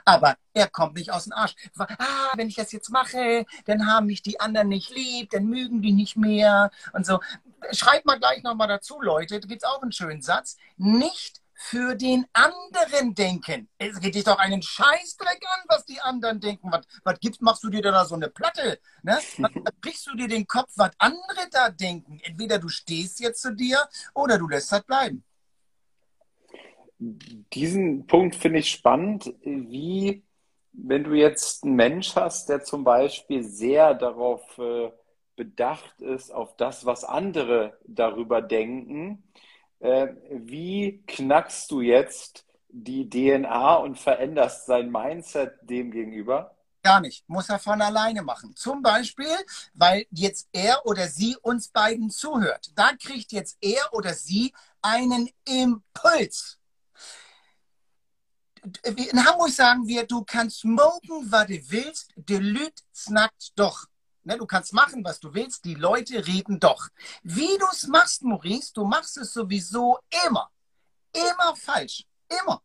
[0.06, 1.56] Aber er kommt nicht aus dem Arsch.
[1.78, 5.82] Ah, wenn ich das jetzt mache, dann haben mich die anderen nicht lieb, dann mögen
[5.82, 7.20] die nicht mehr und so.
[7.72, 10.58] Schreibt mal gleich nochmal dazu, Leute, da gibt es auch einen schönen Satz.
[10.78, 13.70] Nicht für den anderen denken.
[13.78, 16.72] Es geht dich doch einen Scheißdreck an, was die anderen denken.
[16.72, 18.80] Was, was gibst, machst du dir da so eine Platte?
[19.04, 19.18] Ne?
[19.38, 22.20] Was, brichst du dir den Kopf, was andere da denken?
[22.24, 25.24] Entweder du stehst jetzt zu dir oder du lässt das bleiben
[27.54, 30.24] diesen Punkt finde ich spannend, wie
[30.74, 34.92] wenn du jetzt einen Mensch hast, der zum Beispiel sehr darauf äh,
[35.36, 39.24] bedacht ist, auf das, was andere darüber denken,
[39.80, 46.56] äh, wie knackst du jetzt die DNA und veränderst sein Mindset dem gegenüber?
[46.84, 47.28] Gar nicht.
[47.28, 48.56] Muss er von alleine machen.
[48.56, 49.34] Zum Beispiel,
[49.74, 52.72] weil jetzt er oder sie uns beiden zuhört.
[52.76, 56.60] Da kriegt jetzt er oder sie einen Impuls
[58.84, 63.86] in Hamburg sagen wir, du kannst smoken, was du willst, die Lüt snackt doch.
[64.24, 66.88] Ne, du kannst machen, was du willst, die Leute reden doch.
[67.22, 70.50] Wie du es machst, Maurice, du machst es sowieso immer.
[71.14, 72.06] Immer falsch.
[72.28, 72.62] Immer.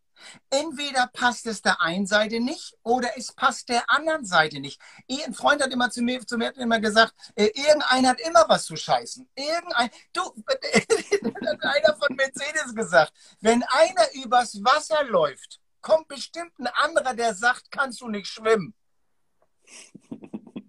[0.51, 4.81] Entweder passt es der einen Seite nicht oder es passt der anderen Seite nicht.
[5.09, 8.65] Ein Freund hat immer zu mir, zu mir immer gesagt, äh, irgendeiner hat immer was
[8.65, 9.29] zu scheißen.
[9.35, 16.69] Irgendein, du, hat einer von Mercedes gesagt, wenn einer übers Wasser läuft, kommt bestimmt ein
[16.69, 18.75] anderer, der sagt, kannst du nicht schwimmen.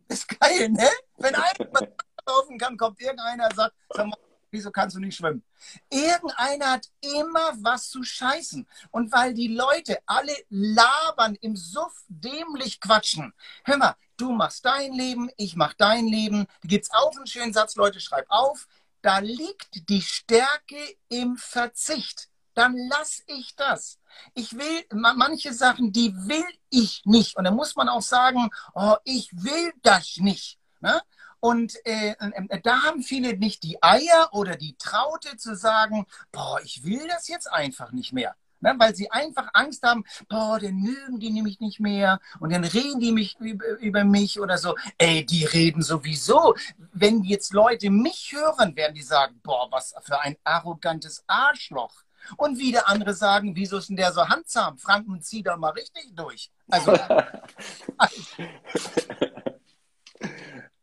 [0.07, 0.89] Ist geil, ne?
[1.17, 1.53] Wenn einer
[2.27, 4.17] laufen kann, kommt irgendeiner und sagt, sag mal,
[4.51, 5.43] wieso kannst du nicht schwimmen?
[5.89, 8.67] Irgendeiner hat immer was zu scheißen.
[8.91, 13.33] Und weil die Leute alle labern, im Suff dämlich quatschen.
[13.63, 16.45] Hör mal, du machst dein Leben, ich mach dein Leben.
[16.61, 18.67] Da gibt's auch einen schönen Satz, Leute, schreib auf.
[19.01, 22.29] Da liegt die Stärke im Verzicht.
[22.53, 23.99] Dann lass ich das.
[24.33, 27.37] Ich will manche Sachen, die will ich nicht.
[27.37, 30.59] Und da muss man auch sagen, oh, ich will das nicht.
[30.81, 31.01] Ne?
[31.41, 36.59] Und äh, äh, da haben viele nicht die Eier oder die Traute zu sagen, boah,
[36.63, 38.35] ich will das jetzt einfach nicht mehr.
[38.63, 42.63] Ne, weil sie einfach Angst haben, boah, dann mögen die nämlich nicht mehr und dann
[42.63, 44.75] reden die mich über, über, mich oder so.
[44.99, 46.53] Ey, die reden sowieso.
[46.93, 52.03] Wenn jetzt Leute mich hören, werden die sagen, boah, was für ein arrogantes Arschloch.
[52.37, 54.77] Und wieder andere sagen, wieso ist denn der so handzahm?
[54.77, 56.51] Franken, zieh doch mal richtig durch.
[56.71, 56.95] Also,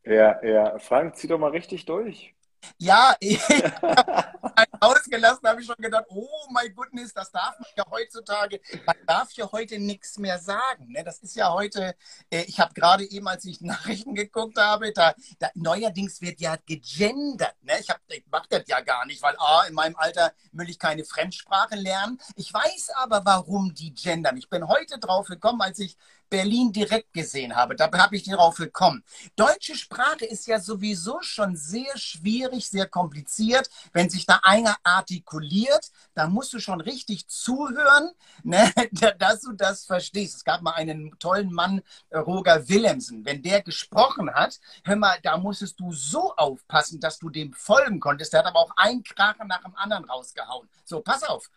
[0.05, 0.79] Ja, ja.
[0.79, 2.35] Frank, zieh doch mal richtig durch.
[2.79, 3.15] Ja,
[4.81, 9.33] ausgelassen habe ich schon gedacht, oh mein Goodness, das darf man ja heutzutage, man darf
[9.33, 10.93] ja heute nichts mehr sagen.
[10.93, 11.05] Ne?
[11.05, 11.95] Das ist ja heute,
[12.31, 16.57] äh, ich habe gerade eben, als ich Nachrichten geguckt habe, da, da neuerdings wird ja
[16.67, 17.57] gegendert.
[17.63, 17.75] Ne?
[17.81, 21.05] Ich, ich mache das ja gar nicht, weil A, in meinem Alter will ich keine
[21.05, 22.19] Fremdsprache lernen.
[22.37, 24.37] Ich weiß aber, warum die gendern.
[24.37, 25.97] Ich bin heute drauf gekommen, als ich
[26.29, 27.77] Berlin direkt gesehen habe.
[27.77, 29.05] Da habe ich darauf gekommen.
[29.37, 33.69] Deutsche Sprache ist ja sowieso schon sehr schwierig, sehr kompliziert.
[33.93, 38.11] Wenn sich da einer artikuliert, da musst du schon richtig zuhören,
[38.43, 38.73] ne,
[39.19, 40.37] dass du das verstehst.
[40.37, 43.25] Es gab mal einen tollen Mann, Roger Willemsen.
[43.25, 48.01] Wenn der gesprochen hat, hör mal, da musstest du so aufpassen, dass du dem folgen
[48.01, 48.33] konntest.
[48.33, 50.69] Der hat aber auch einen Krachen nach dem anderen rausgehauen.
[50.85, 51.51] So, pass auf.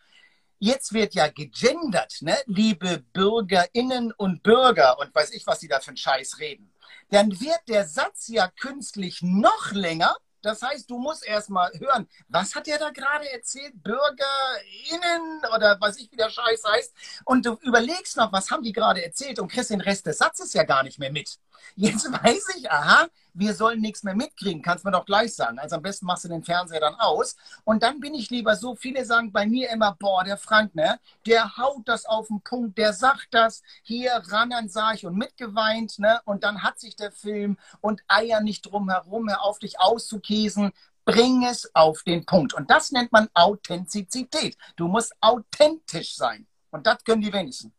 [0.64, 2.38] Jetzt wird ja gegendert, ne?
[2.46, 6.72] liebe Bürgerinnen und Bürger und weiß ich, was die da für einen Scheiß reden.
[7.10, 10.14] Dann wird der Satz ja künstlich noch länger.
[10.40, 13.72] Das heißt, du musst erstmal hören, was hat der da gerade erzählt?
[13.82, 16.94] BürgerInnen oder weiß ich, wie der Scheiß heißt.
[17.24, 20.52] Und du überlegst noch, was haben die gerade erzählt und kriegst den Rest des Satzes
[20.52, 21.40] ja gar nicht mehr mit.
[21.74, 25.58] Jetzt weiß ich, aha, wir sollen nichts mehr mitkriegen, kannst du mir doch gleich sagen.
[25.58, 27.36] Also am besten machst du den Fernseher dann aus.
[27.64, 31.00] Und dann bin ich lieber so, viele sagen bei mir immer, boah, der Frank, ne,
[31.26, 35.98] der haut das auf den Punkt, der sagt das, hier ran sah ich und mitgeweint,
[35.98, 40.72] ne, und dann hat sich der Film und Eier nicht drumherum, hör auf dich auszukäsen,
[41.04, 42.54] bring es auf den Punkt.
[42.54, 44.56] Und das nennt man Authentizität.
[44.76, 46.46] Du musst authentisch sein.
[46.70, 47.72] Und das können die wenigsten.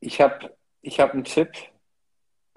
[0.00, 1.52] Ich habe ich hab einen Tipp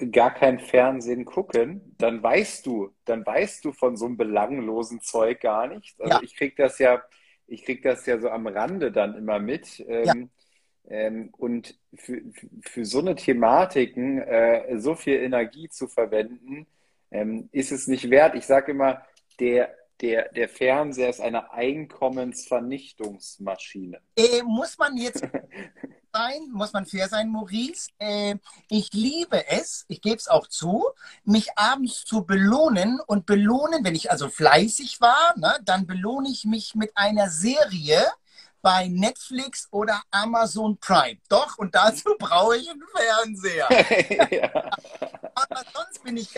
[0.10, 5.42] gar kein Fernsehen gucken, dann weißt du, dann weißt du von so einem belanglosen Zeug
[5.42, 6.00] gar nichts.
[6.00, 6.24] Also ja.
[6.24, 7.04] ich krieg das ja,
[7.48, 9.84] ich krieg das ja so am Rande dann immer mit.
[9.88, 10.30] Ähm,
[10.86, 10.96] ja.
[10.96, 12.22] ähm, und für,
[12.62, 16.68] für so eine Thematiken äh, so viel Energie zu verwenden,
[17.12, 18.36] ähm, ist es nicht wert.
[18.36, 19.06] Ich sage immer,
[19.40, 24.02] der, der, der Fernseher ist eine Einkommensvernichtungsmaschine.
[24.16, 25.22] Äh, muss man jetzt
[26.14, 27.90] sein, muss man fair sein, Maurice.
[28.00, 28.36] Äh,
[28.70, 30.84] ich liebe es, ich gebe es auch zu,
[31.24, 36.46] mich abends zu belohnen und belohnen, wenn ich also fleißig war, ne, dann belohne ich
[36.46, 38.06] mich mit einer Serie
[38.62, 41.18] bei Netflix oder Amazon Prime.
[41.30, 43.68] Doch, und dazu brauche ich einen Fernseher.
[44.32, 44.52] ja.
[45.34, 46.30] Aber sonst bin ich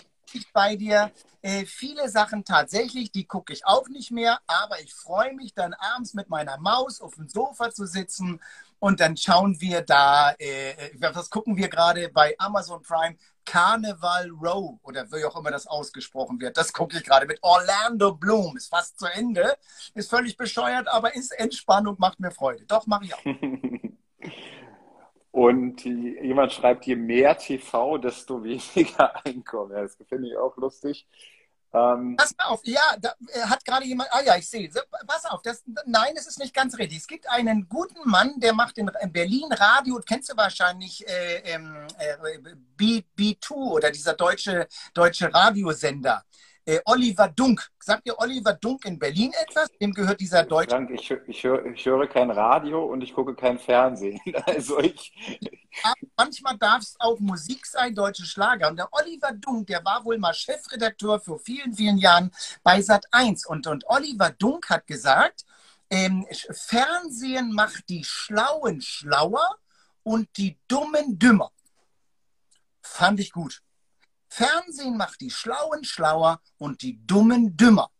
[0.53, 1.11] bei dir.
[1.41, 5.73] Äh, viele Sachen tatsächlich, die gucke ich auch nicht mehr, aber ich freue mich dann
[5.73, 8.39] abends mit meiner Maus auf dem Sofa zu sitzen
[8.79, 13.15] und dann schauen wir da, äh, äh was gucken wir gerade bei Amazon Prime?
[13.45, 16.57] Carnival Row oder wie auch immer das ausgesprochen wird.
[16.57, 18.55] Das gucke ich gerade mit Orlando Bloom.
[18.55, 19.57] Ist fast zu Ende.
[19.93, 22.65] Ist völlig bescheuert, aber ist Entspannung, macht mir Freude.
[22.65, 23.23] Doch, mache ich auch.
[25.33, 29.71] Und jemand schreibt, je mehr TV, desto weniger Einkommen.
[29.71, 31.07] das finde ich auch lustig.
[31.73, 33.15] Ähm, Pass auf, ja, da
[33.49, 34.69] hat gerade jemand, ah ja, ich sehe,
[35.07, 36.99] pass auf, das, nein, es ist nicht ganz richtig.
[36.99, 41.55] Es gibt einen guten Mann, der macht in, in Berlin Radio, kennst du wahrscheinlich äh,
[41.55, 41.59] äh,
[42.77, 46.23] B, B2 oder dieser deutsche, deutsche Radiosender.
[46.27, 46.52] Äh,
[46.85, 47.69] Oliver Dunk.
[47.79, 49.69] Sagt ihr Oliver Dunk in Berlin etwas?
[49.81, 50.71] Dem gehört dieser deutsche.
[50.71, 54.19] Frank, ich, ich, höre, ich höre kein Radio und ich gucke kein Fernsehen.
[54.45, 55.13] Also ich.
[56.15, 58.69] manchmal darf es auch Musik sein, deutsche Schlager.
[58.69, 62.31] Und der Oliver Dunk, der war wohl mal Chefredakteur vor vielen, vielen Jahren
[62.63, 63.45] bei Sat 1.
[63.45, 65.45] Und, und Oliver Dunk hat gesagt,
[65.89, 69.57] ähm, Fernsehen macht die Schlauen schlauer
[70.03, 71.51] und die Dummen dümmer.
[72.81, 73.61] Fand ich gut.
[74.33, 77.91] Fernsehen macht die Schlauen schlauer und die Dummen dümmer.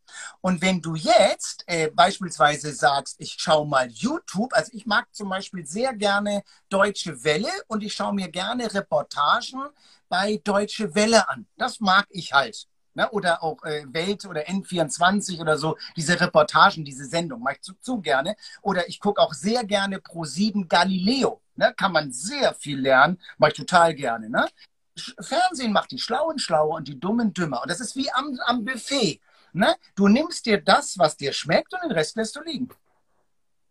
[0.42, 5.30] Und wenn du jetzt äh, beispielsweise sagst, ich schaue mal YouTube, also ich mag zum
[5.30, 9.62] Beispiel sehr gerne Deutsche Welle und ich schaue mir gerne Reportagen
[10.10, 11.46] bei Deutsche Welle an.
[11.56, 12.68] Das mag ich halt.
[12.96, 13.08] Ne?
[13.12, 17.74] Oder auch äh, Welt oder N24 oder so, diese Reportagen, diese Sendung, mache ich zu,
[17.80, 18.36] zu gerne.
[18.64, 21.42] Oder ich gucke auch sehr gerne Pro7 Galileo.
[21.56, 21.74] Ne?
[21.78, 24.32] Kann man sehr viel lernen, mache ich total gerne.
[24.32, 24.48] Ne?
[24.96, 27.62] Fernsehen macht die Schlauen schlauer und die Dummen dümmer.
[27.62, 29.22] Und das ist wie am, am Buffet.
[29.54, 29.76] Ne?
[29.96, 32.70] Du nimmst dir das, was dir schmeckt, und den Rest lässt du liegen.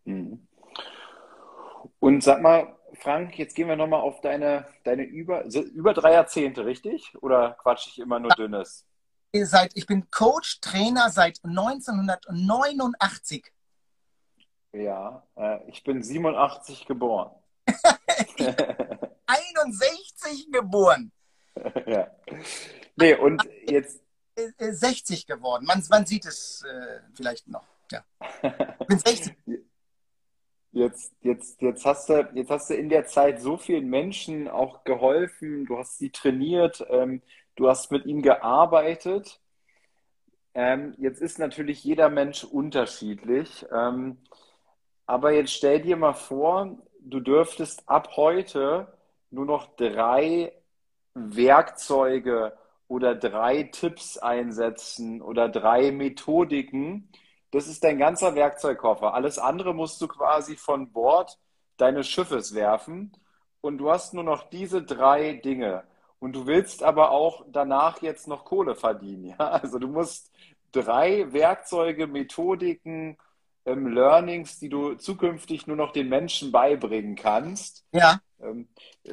[0.05, 0.47] Mhm.
[1.99, 6.65] Und sag mal, Frank, jetzt gehen wir nochmal auf deine, deine über, über drei Jahrzehnte,
[6.65, 7.17] richtig?
[7.21, 8.87] Oder quatsche ich immer nur Dünnes?
[9.35, 13.51] Seit, ich bin Coach, Trainer seit 1989.
[14.73, 17.31] Ja, äh, ich bin 87 geboren.
[19.27, 21.13] 61 geboren.
[21.87, 22.11] ja.
[22.97, 24.01] Nee, und jetzt.
[24.59, 25.67] 60 geworden.
[25.67, 27.67] Man, man sieht es äh, vielleicht noch.
[27.91, 28.05] Ja.
[28.81, 29.35] Ich bin 60.
[30.75, 34.85] Jetzt, jetzt, jetzt, hast du, jetzt hast du in der Zeit so vielen Menschen auch
[34.85, 37.21] geholfen, du hast sie trainiert, ähm,
[37.57, 39.39] du hast mit ihnen gearbeitet.
[40.55, 43.67] Ähm, jetzt ist natürlich jeder Mensch unterschiedlich.
[43.71, 44.17] Ähm,
[45.05, 48.89] aber jetzt stell dir mal vor, du dürftest ab heute
[49.33, 50.53] nur noch drei
[51.15, 52.57] Werkzeuge
[52.89, 57.11] oder drei Tipps einsetzen oder drei Methodiken,
[57.51, 59.15] das ist dein ganzer Werkzeugkoffer.
[59.15, 61.39] Alles andere musst du quasi von Bord
[61.77, 63.13] deines Schiffes werfen.
[63.61, 65.85] Und du hast nur noch diese drei Dinge.
[66.19, 69.25] Und du willst aber auch danach jetzt noch Kohle verdienen.
[69.27, 69.37] Ja?
[69.39, 70.31] Also du musst
[70.73, 73.19] drei Werkzeuge, Methodiken,
[73.65, 77.85] ähm, Learnings, die du zukünftig nur noch den Menschen beibringen kannst.
[77.93, 78.21] Ja.
[78.41, 78.69] Ähm,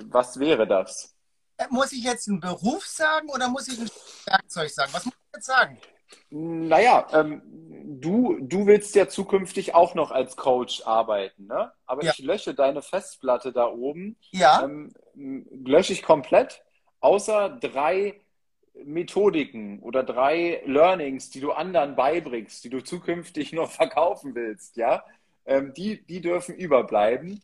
[0.06, 1.16] was wäre das?
[1.58, 3.90] Äh, muss ich jetzt einen Beruf sagen oder muss ich ein
[4.26, 4.94] Werkzeug sagen?
[4.94, 5.78] Was muss ich jetzt sagen?
[6.32, 7.42] Naja, ähm,
[8.02, 11.72] du, du willst ja zukünftig auch noch als Coach arbeiten, ne?
[11.86, 12.12] Aber ja.
[12.12, 14.18] ich lösche deine Festplatte da oben.
[14.32, 14.64] Ja.
[14.64, 16.64] Ähm, lösche ich komplett,
[17.00, 18.22] außer drei
[18.86, 25.04] Methodiken oder drei Learnings, die du anderen beibringst, die du zukünftig noch verkaufen willst, ja?
[25.46, 27.42] Ähm, die, die dürfen überbleiben.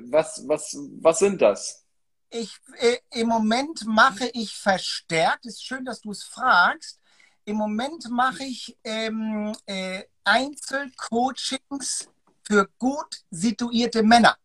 [0.00, 1.84] Was, was, was sind das?
[2.30, 7.00] Ich, äh, Im Moment mache ich verstärkt, ist schön, dass du es fragst,
[7.44, 12.10] im Moment mache ich ähm, äh, Einzelcoachings
[12.42, 14.36] für gut situierte Männer.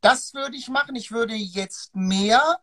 [0.00, 0.96] Das würde ich machen.
[0.96, 2.60] Ich würde jetzt mehr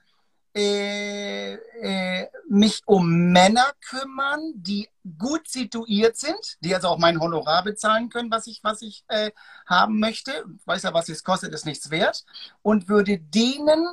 [0.57, 4.89] äh, äh, mich um Männer kümmern, die
[5.19, 9.31] gut situiert sind, die also auch mein Honorar bezahlen können, was ich, was ich äh,
[9.67, 10.31] haben möchte.
[10.59, 12.25] Ich weiß ja, was es kostet, ist nichts wert.
[12.63, 13.85] Und würde denen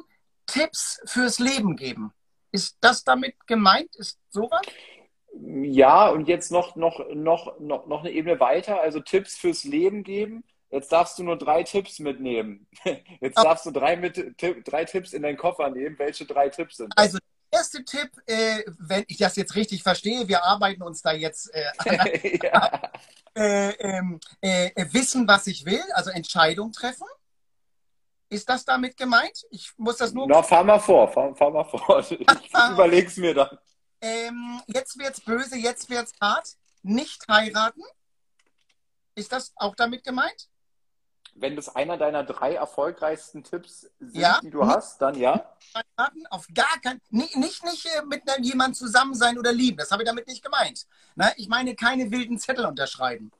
[0.46, 2.12] Tipps fürs Leben geben.
[2.50, 3.94] Ist das damit gemeint?
[3.96, 4.62] Ist sowas?
[5.38, 10.02] Ja, und jetzt noch, noch, noch, noch, noch eine Ebene weiter, also Tipps fürs Leben
[10.02, 10.44] geben.
[10.74, 12.66] Jetzt darfst du nur drei Tipps mitnehmen.
[13.20, 14.34] Jetzt darfst du drei, mit,
[14.66, 15.96] drei Tipps in deinen Koffer nehmen.
[16.00, 17.04] Welche drei Tipps sind das?
[17.04, 17.18] Also
[17.52, 21.54] der erste Tipp, äh, wenn ich das jetzt richtig verstehe, wir arbeiten uns da jetzt
[21.54, 22.90] äh, ja.
[23.36, 27.06] äh, ähm, äh, wissen, was ich will, also Entscheidung treffen.
[28.28, 29.44] Ist das damit gemeint?
[29.50, 30.26] Ich muss das nur.
[30.26, 32.04] Na, fahr mal vor, fahr, fahr mal vor.
[32.10, 32.18] Ich
[32.72, 33.58] überleg's mir dann.
[34.00, 36.48] Ähm, jetzt wird's böse, jetzt wird's hart.
[36.82, 37.82] Nicht heiraten.
[39.14, 40.48] Ist das auch damit gemeint?
[41.36, 45.52] Wenn das einer deiner drei erfolgreichsten Tipps sind, ja, die du hast, dann ja.
[45.74, 49.78] Heiraten auf gar keinen nicht, nicht, nicht äh, mit jemandem zusammen sein oder lieben.
[49.78, 50.86] Das habe ich damit nicht gemeint.
[51.16, 53.32] Na, ich meine keine wilden Zettel unterschreiben.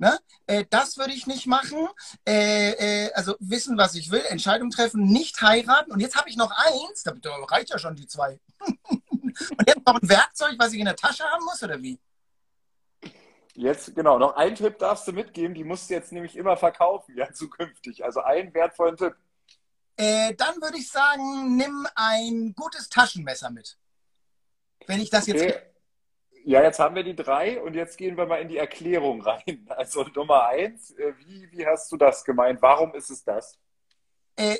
[0.00, 0.18] Ne?
[0.46, 1.86] Äh, das würde ich nicht machen.
[2.26, 2.70] Äh,
[3.06, 5.92] äh, also wissen, was ich will, Entscheidung treffen, nicht heiraten.
[5.92, 7.12] Und jetzt habe ich noch eins, da
[7.50, 8.40] reicht ja schon die zwei.
[8.88, 11.98] Und jetzt noch ein Werkzeug, was ich in der Tasche haben muss, oder wie?
[13.54, 17.14] Jetzt, genau, noch einen Tipp darfst du mitgeben, die musst du jetzt nämlich immer verkaufen,
[17.16, 18.04] ja, zukünftig.
[18.04, 19.14] Also einen wertvollen Tipp.
[19.96, 23.76] Äh, dann würde ich sagen, nimm ein gutes Taschenmesser mit.
[24.86, 25.38] Wenn ich das okay.
[25.38, 25.70] jetzt
[26.44, 29.66] ja, jetzt haben wir die drei und jetzt gehen wir mal in die Erklärung rein.
[29.68, 32.60] Also Nummer eins, äh, wie, wie hast du das gemeint?
[32.62, 33.58] Warum ist es das?
[34.36, 34.58] Äh,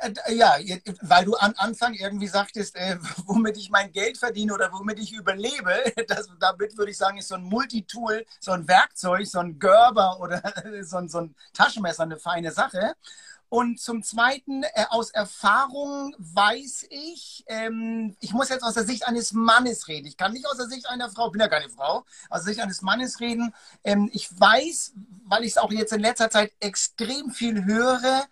[0.00, 0.56] äh, ja,
[1.02, 5.12] weil du am Anfang irgendwie sagtest, äh, womit ich mein Geld verdiene oder womit ich
[5.12, 5.74] überlebe,
[6.08, 10.20] das, damit würde ich sagen, ist so ein Multitool, so ein Werkzeug, so ein Gerber
[10.20, 10.42] oder
[10.82, 12.94] so ein, so ein Taschenmesser eine feine Sache.
[13.50, 19.08] Und zum Zweiten, äh, aus Erfahrung weiß ich, ähm, ich muss jetzt aus der Sicht
[19.08, 20.06] eines Mannes reden.
[20.06, 22.60] Ich kann nicht aus der Sicht einer Frau, bin ja keine Frau, aus der Sicht
[22.60, 23.54] eines Mannes reden.
[23.84, 24.92] Ähm, ich weiß,
[25.24, 28.26] weil ich es auch jetzt in letzter Zeit extrem viel höre,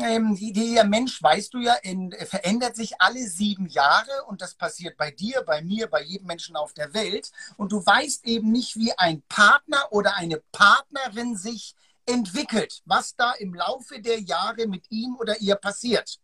[0.00, 4.96] ähm, der Mensch, weißt du ja, in, verändert sich alle sieben Jahre und das passiert
[4.96, 7.30] bei dir, bei mir, bei jedem Menschen auf der Welt.
[7.56, 11.74] Und du weißt eben nicht, wie ein Partner oder eine Partnerin sich
[12.06, 16.18] entwickelt, was da im Laufe der Jahre mit ihm oder ihr passiert.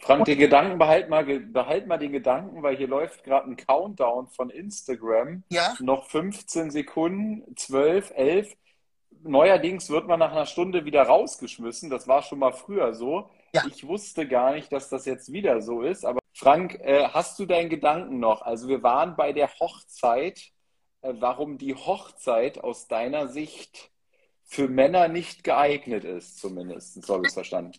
[0.00, 4.28] Frank, den Gedanken behalt mal, behalt mal den Gedanken, weil hier läuft gerade ein Countdown
[4.28, 5.42] von Instagram.
[5.50, 5.74] Ja.
[5.80, 8.56] Noch 15 Sekunden, 12, 11.
[9.22, 11.90] Neuerdings wird man nach einer Stunde wieder rausgeschmissen.
[11.90, 13.30] Das war schon mal früher so.
[13.54, 13.64] Ja.
[13.66, 16.04] Ich wusste gar nicht, dass das jetzt wieder so ist.
[16.04, 18.42] Aber Frank, äh, hast du deinen Gedanken noch?
[18.42, 20.52] Also wir waren bei der Hochzeit.
[21.02, 23.90] Äh, warum die Hochzeit aus deiner Sicht
[24.44, 27.72] für Männer nicht geeignet ist, zumindest, so habe ich es verstanden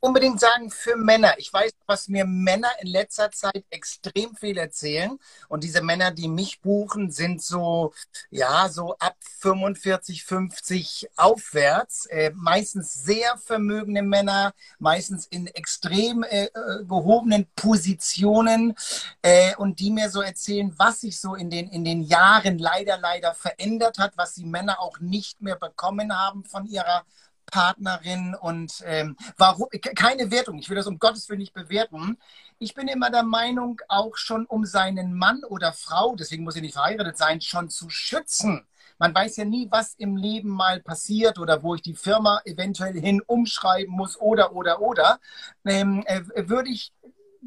[0.00, 1.34] unbedingt sagen für Männer.
[1.38, 5.18] Ich weiß, was mir Männer in letzter Zeit extrem viel erzählen.
[5.48, 7.92] Und diese Männer, die mich buchen, sind so,
[8.30, 12.06] ja, so ab 45, 50 aufwärts.
[12.06, 18.74] Äh, meistens sehr vermögende Männer, meistens in extrem äh, äh, gehobenen Positionen.
[19.22, 22.98] Äh, und die mir so erzählen, was sich so in den, in den Jahren leider,
[22.98, 27.04] leider verändert hat, was die Männer auch nicht mehr bekommen haben von ihrer
[27.50, 32.18] Partnerin und ähm, warum, keine Wertung, ich will das um Gottes Willen nicht bewerten.
[32.58, 36.62] Ich bin immer der Meinung, auch schon um seinen Mann oder Frau, deswegen muss er
[36.62, 38.66] nicht verheiratet sein, schon zu schützen.
[38.98, 42.98] Man weiß ja nie, was im Leben mal passiert oder wo ich die Firma eventuell
[42.98, 45.20] hin umschreiben muss oder, oder, oder.
[45.64, 46.92] Ähm, äh, würde ich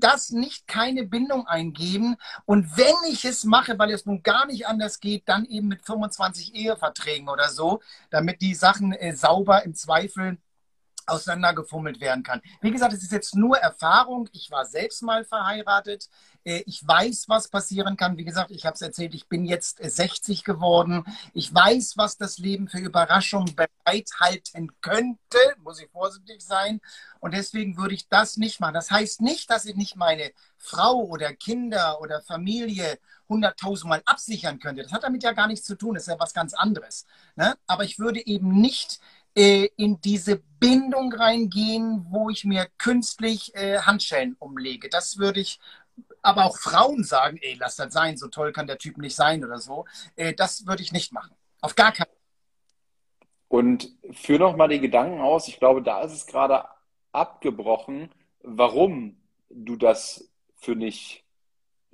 [0.04, 2.16] das nicht keine Bindung eingeben.
[2.46, 5.86] Und wenn ich es mache, weil es nun gar nicht anders geht, dann eben mit
[5.86, 10.38] 25 Eheverträgen oder so, damit die Sachen äh, sauber im Zweifel
[11.12, 12.42] auseinandergefummelt werden kann.
[12.62, 14.30] Wie gesagt, es ist jetzt nur Erfahrung.
[14.32, 16.10] Ich war selbst mal verheiratet.
[16.44, 18.18] Äh, ich weiß, was passieren kann.
[18.18, 21.06] Wie gesagt, ich habe es erzählt, ich bin jetzt 60 äh, geworden.
[21.34, 25.38] Ich weiß, was das Leben für Überraschungen bereithalten könnte.
[25.64, 26.82] Muss ich vorsichtig sein.
[27.20, 28.74] Und deswegen würde ich das nicht machen.
[28.74, 33.00] Das heißt nicht, dass ich nicht meine Frau oder Kinder oder Familie
[33.30, 34.84] hunderttausendmal absichern könnte.
[34.84, 35.94] Das hat damit ja gar nichts zu tun.
[35.94, 37.06] Das ist ja was ganz anderes.
[37.36, 37.56] Ne?
[37.66, 39.00] Aber ich würde eben nicht
[39.36, 44.90] äh, in diese Bindung reingehen, wo ich mir künstlich äh, Handschellen umlege.
[44.90, 45.60] Das würde ich
[46.22, 49.44] aber auch Frauen sagen, ey, lass das sein, so toll kann der Typ nicht sein
[49.44, 49.86] oder so.
[50.16, 51.36] Äh, das würde ich nicht machen.
[51.62, 52.16] Auf gar keinen Fall.
[53.48, 55.48] Und führ noch mal die Gedanken aus.
[55.48, 56.64] Ich glaube, da ist es gerade
[57.12, 58.10] abgebrochen,
[58.44, 59.18] warum
[59.50, 61.26] du das für nicht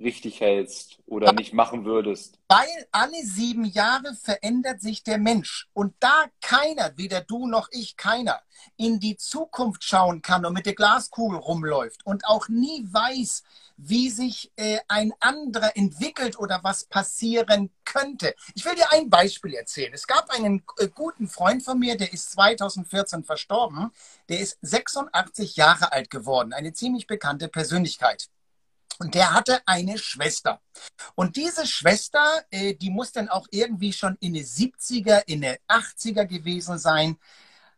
[0.00, 2.38] richtig hältst oder nicht machen würdest?
[2.48, 5.68] Weil alle sieben Jahre verändert sich der Mensch.
[5.72, 8.40] Und da keiner, weder du noch ich, keiner,
[8.76, 13.42] in die Zukunft schauen kann und mit der Glaskugel rumläuft und auch nie weiß,
[13.76, 18.34] wie sich äh, ein anderer entwickelt oder was passieren könnte.
[18.54, 19.92] Ich will dir ein Beispiel erzählen.
[19.94, 23.92] Es gab einen äh, guten Freund von mir, der ist 2014 verstorben.
[24.28, 26.52] Der ist 86 Jahre alt geworden.
[26.52, 28.28] Eine ziemlich bekannte Persönlichkeit.
[28.98, 30.60] Und der hatte eine Schwester.
[31.14, 35.56] Und diese Schwester, äh, die muss dann auch irgendwie schon in den 70er, in den
[35.68, 37.16] 80er gewesen sein,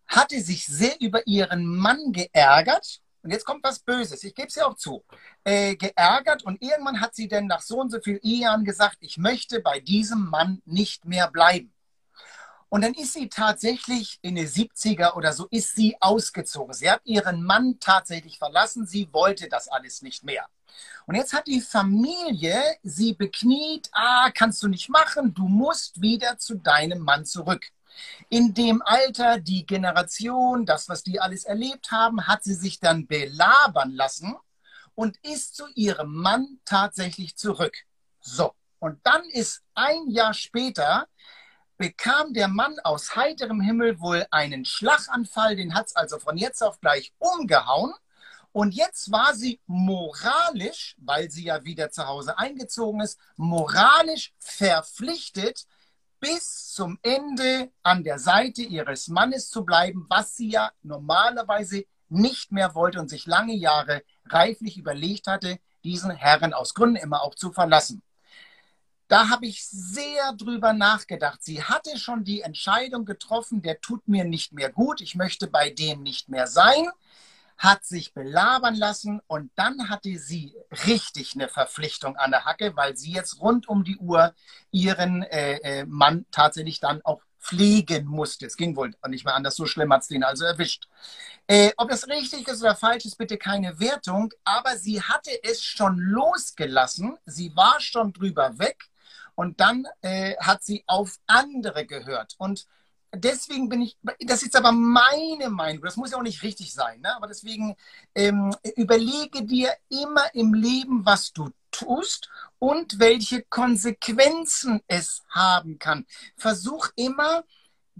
[0.06, 3.00] hatte sich sehr über ihren Mann geärgert.
[3.22, 5.04] Und jetzt kommt was Böses, ich gebe es ja auch zu.
[5.44, 9.18] Äh, geärgert und irgendwann hat sie dann nach so und so vielen Jahren gesagt, ich
[9.18, 11.72] möchte bei diesem Mann nicht mehr bleiben.
[12.70, 16.72] Und dann ist sie tatsächlich in den 70er oder so, ist sie ausgezogen.
[16.72, 18.86] Sie hat ihren Mann tatsächlich verlassen.
[18.86, 20.46] Sie wollte das alles nicht mehr.
[21.06, 26.38] Und jetzt hat die Familie sie bekniet, ah, kannst du nicht machen, du musst wieder
[26.38, 27.66] zu deinem Mann zurück.
[28.28, 33.08] In dem Alter, die Generation, das, was die alles erlebt haben, hat sie sich dann
[33.08, 34.36] belabern lassen
[34.94, 37.76] und ist zu ihrem Mann tatsächlich zurück.
[38.20, 41.08] So, und dann ist ein Jahr später,
[41.80, 46.62] bekam der Mann aus heiterem Himmel wohl einen Schlaganfall, den hat es also von jetzt
[46.62, 47.94] auf gleich umgehauen.
[48.52, 55.64] Und jetzt war sie moralisch, weil sie ja wieder zu Hause eingezogen ist, moralisch verpflichtet,
[56.20, 62.52] bis zum Ende an der Seite ihres Mannes zu bleiben, was sie ja normalerweise nicht
[62.52, 67.36] mehr wollte und sich lange Jahre reiflich überlegt hatte, diesen Herrn aus Gründen immer auch
[67.36, 68.02] zu verlassen.
[69.10, 71.42] Da habe ich sehr drüber nachgedacht.
[71.42, 75.68] Sie hatte schon die Entscheidung getroffen, der tut mir nicht mehr gut, ich möchte bei
[75.68, 76.88] dem nicht mehr sein
[77.60, 80.54] hat sich belabern lassen und dann hatte sie
[80.86, 84.34] richtig eine Verpflichtung an der Hacke, weil sie jetzt rund um die Uhr
[84.70, 88.46] ihren äh, äh, Mann tatsächlich dann auch pflegen musste.
[88.46, 90.88] Es ging wohl nicht mehr anders, so schlimm hat es den also erwischt.
[91.48, 95.62] Äh, ob das richtig ist oder falsch ist, bitte keine Wertung, aber sie hatte es
[95.62, 98.89] schon losgelassen, sie war schon drüber weg
[99.40, 102.34] und dann äh, hat sie auf andere gehört.
[102.36, 102.66] Und
[103.10, 107.00] deswegen bin ich, das ist aber meine Meinung, das muss ja auch nicht richtig sein,
[107.00, 107.16] ne?
[107.16, 107.74] aber deswegen
[108.14, 112.28] ähm, überlege dir immer im Leben, was du tust
[112.58, 116.04] und welche Konsequenzen es haben kann.
[116.36, 117.44] Versuch immer,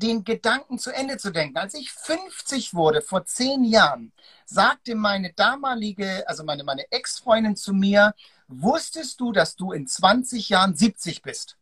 [0.00, 1.56] den Gedanken zu Ende zu denken.
[1.56, 4.12] Als ich 50 wurde, vor zehn Jahren,
[4.44, 8.14] sagte meine damalige, also meine, meine Ex-Freundin zu mir,
[8.48, 11.56] wusstest du, dass du in 20 Jahren 70 bist?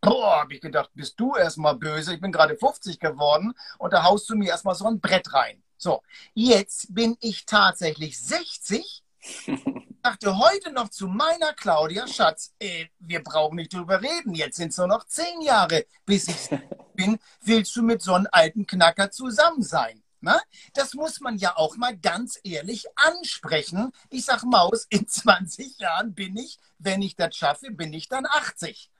[0.00, 2.14] Boah, habe ich gedacht, bist du erstmal böse.
[2.14, 5.62] Ich bin gerade 50 geworden und da haust du mir erstmal so ein Brett rein.
[5.76, 6.02] So,
[6.34, 9.02] jetzt bin ich tatsächlich 60
[10.02, 14.34] dachte heute noch zu meiner Claudia, Schatz, ey, wir brauchen nicht drüber reden.
[14.34, 16.58] Jetzt sind es nur noch zehn Jahre, bis ich
[16.94, 17.18] bin.
[17.42, 20.02] Willst du mit so einem alten Knacker zusammen sein?
[20.20, 20.40] Na?
[20.74, 23.92] Das muss man ja auch mal ganz ehrlich ansprechen.
[24.10, 28.26] Ich sag Maus, in 20 Jahren bin ich, wenn ich das schaffe, bin ich dann
[28.26, 28.90] 80.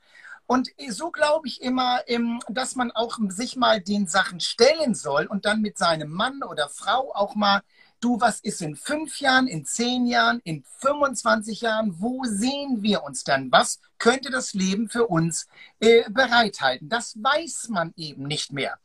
[0.47, 5.25] Und so glaube ich immer, ähm, dass man auch sich mal den Sachen stellen soll
[5.27, 7.61] und dann mit seinem Mann oder Frau auch mal
[8.01, 13.03] du, was ist in fünf Jahren, in zehn Jahren, in 25 Jahren, wo sehen wir
[13.03, 13.51] uns dann?
[13.51, 15.47] Was könnte das Leben für uns
[15.79, 16.89] äh, bereithalten?
[16.89, 18.79] Das weiß man eben nicht mehr.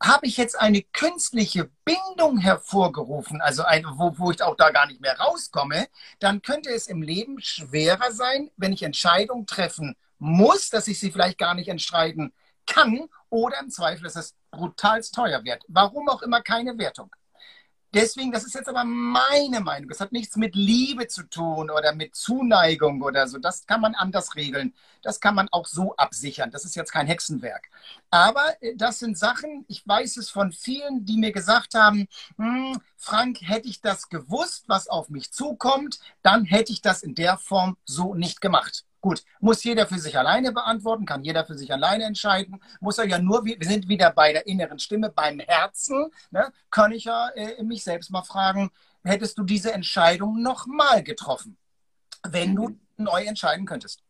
[0.00, 4.86] Habe ich jetzt eine künstliche Bindung hervorgerufen, also eine, wo, wo ich auch da gar
[4.86, 5.88] nicht mehr rauskomme,
[6.20, 11.10] dann könnte es im Leben schwerer sein, wenn ich Entscheidungen treffen muss, dass ich sie
[11.10, 12.32] vielleicht gar nicht entscheiden
[12.66, 15.64] kann oder im Zweifel, dass es brutalst teuer wird.
[15.68, 17.10] Warum auch immer keine Wertung.
[17.94, 19.88] Deswegen, das ist jetzt aber meine Meinung.
[19.88, 23.38] Das hat nichts mit Liebe zu tun oder mit Zuneigung oder so.
[23.38, 24.74] Das kann man anders regeln.
[25.02, 26.50] Das kann man auch so absichern.
[26.50, 27.70] Das ist jetzt kein Hexenwerk.
[28.10, 32.78] Aber äh, das sind Sachen, ich weiß es von vielen, die mir gesagt haben, hm,
[32.96, 37.38] Frank, hätte ich das gewusst, was auf mich zukommt, dann hätte ich das in der
[37.38, 38.84] Form so nicht gemacht.
[39.00, 42.60] Gut, muss jeder für sich alleine beantworten, kann jeder für sich alleine entscheiden.
[42.80, 46.10] Muss er ja nur, wir sind wieder bei der inneren Stimme, beim Herzen.
[46.30, 46.52] Ne?
[46.70, 48.70] Kann ich ja äh, mich selbst mal fragen,
[49.04, 51.56] hättest du diese Entscheidung nochmal getroffen,
[52.28, 54.02] wenn du neu entscheiden könntest?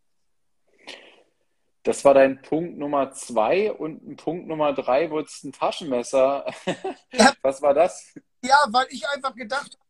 [1.83, 6.47] Das war dein Punkt Nummer zwei und ein Punkt Nummer drei wurde es ein Taschenmesser.
[7.13, 7.33] Ja.
[7.43, 8.15] Was war das?
[8.43, 9.83] Ja, weil ich einfach gedacht habe,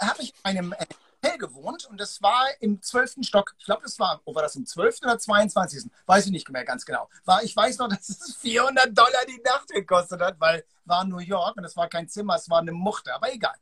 [0.00, 0.86] habe ich in einem äh,
[1.22, 3.16] Hotel gewohnt und das war im 12.
[3.22, 3.54] Stock.
[3.58, 5.02] Ich glaube, das war, oh, war das im 12.
[5.02, 5.90] oder 22.
[6.06, 7.08] Weiß ich nicht mehr ganz genau.
[7.24, 11.18] War, ich weiß noch, dass es 400 Dollar die Nacht gekostet hat, weil war New
[11.18, 13.54] York und es war kein Zimmer, es war eine Muchte, aber egal.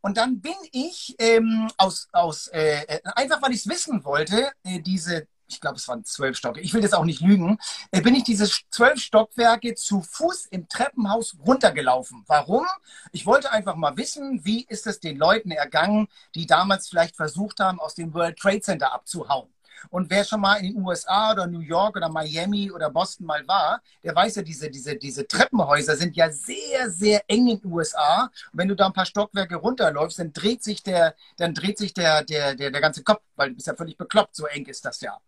[0.00, 4.52] Und dann bin ich ähm, aus, aus äh, äh einfach weil ich es wissen wollte,
[4.62, 7.58] äh, diese ich glaube, es waren zwölf Stockwerke, ich will jetzt auch nicht lügen,
[7.90, 12.24] äh, bin ich diese zwölf Stockwerke zu Fuß im Treppenhaus runtergelaufen.
[12.26, 12.66] Warum?
[13.12, 17.60] Ich wollte einfach mal wissen, wie ist es den Leuten ergangen, die damals vielleicht versucht
[17.60, 19.48] haben, aus dem World Trade Center abzuhauen.
[19.90, 23.46] Und wer schon mal in den USA oder New York oder Miami oder Boston mal
[23.46, 27.72] war, der weiß ja, diese, diese, diese Treppenhäuser sind ja sehr, sehr eng in den
[27.72, 28.24] USA.
[28.52, 31.94] Und wenn du da ein paar Stockwerke runterläufst, dann dreht sich der, dann dreht sich
[31.94, 34.84] der, der, der, der ganze Kopf, weil du bist ja völlig bekloppt, so eng ist
[34.84, 35.18] das ja.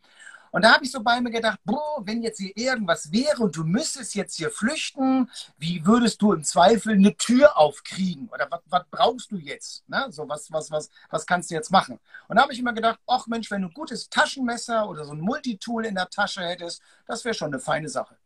[0.51, 3.57] Und da habe ich so bei mir gedacht, boah, wenn jetzt hier irgendwas wäre und
[3.57, 8.29] du müsstest jetzt hier flüchten, wie würdest du im Zweifel eine Tür aufkriegen?
[8.29, 9.89] Oder was, brauchst du jetzt?
[9.89, 10.07] Ne?
[10.11, 11.99] So, was, was, was, was kannst du jetzt machen?
[12.29, 15.13] Und da habe ich immer gedacht, ach Mensch, wenn du ein gutes Taschenmesser oder so
[15.13, 18.17] ein Multitool in der Tasche hättest, das wäre schon eine feine Sache.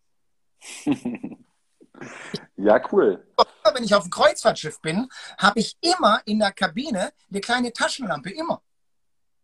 [2.56, 3.26] ja, cool.
[3.74, 5.08] Wenn ich auf dem Kreuzfahrtschiff bin,
[5.38, 8.30] habe ich immer in der Kabine eine kleine Taschenlampe.
[8.30, 8.62] Immer.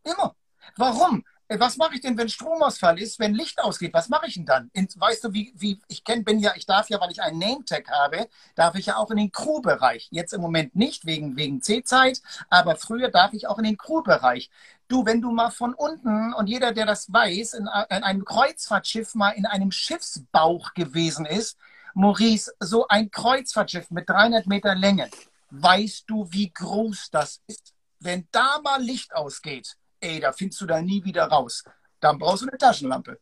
[0.04, 0.36] Immer.
[0.76, 1.24] Warum?
[1.56, 3.94] Was mache ich denn, wenn Stromausfall ist, wenn Licht ausgeht?
[3.94, 4.70] Was mache ich denn dann?
[4.74, 7.38] In, weißt du, wie, wie ich kenne, bin ja, ich darf ja, weil ich einen
[7.38, 10.08] Name-Tag habe, darf ich ja auch in den Crew-Bereich.
[10.10, 12.20] Jetzt im Moment nicht wegen, wegen C-Zeit,
[12.50, 14.50] aber früher darf ich auch in den Crew-Bereich.
[14.88, 19.14] Du, wenn du mal von unten und jeder, der das weiß, in, in einem Kreuzfahrtschiff
[19.14, 21.56] mal in einem Schiffsbauch gewesen ist,
[21.94, 25.08] Maurice, so ein Kreuzfahrtschiff mit 300 Meter Länge,
[25.50, 27.74] weißt du, wie groß das ist?
[28.00, 31.64] Wenn da mal Licht ausgeht, ey, da findest du da nie wieder raus.
[32.00, 33.18] Dann brauchst du eine Taschenlampe.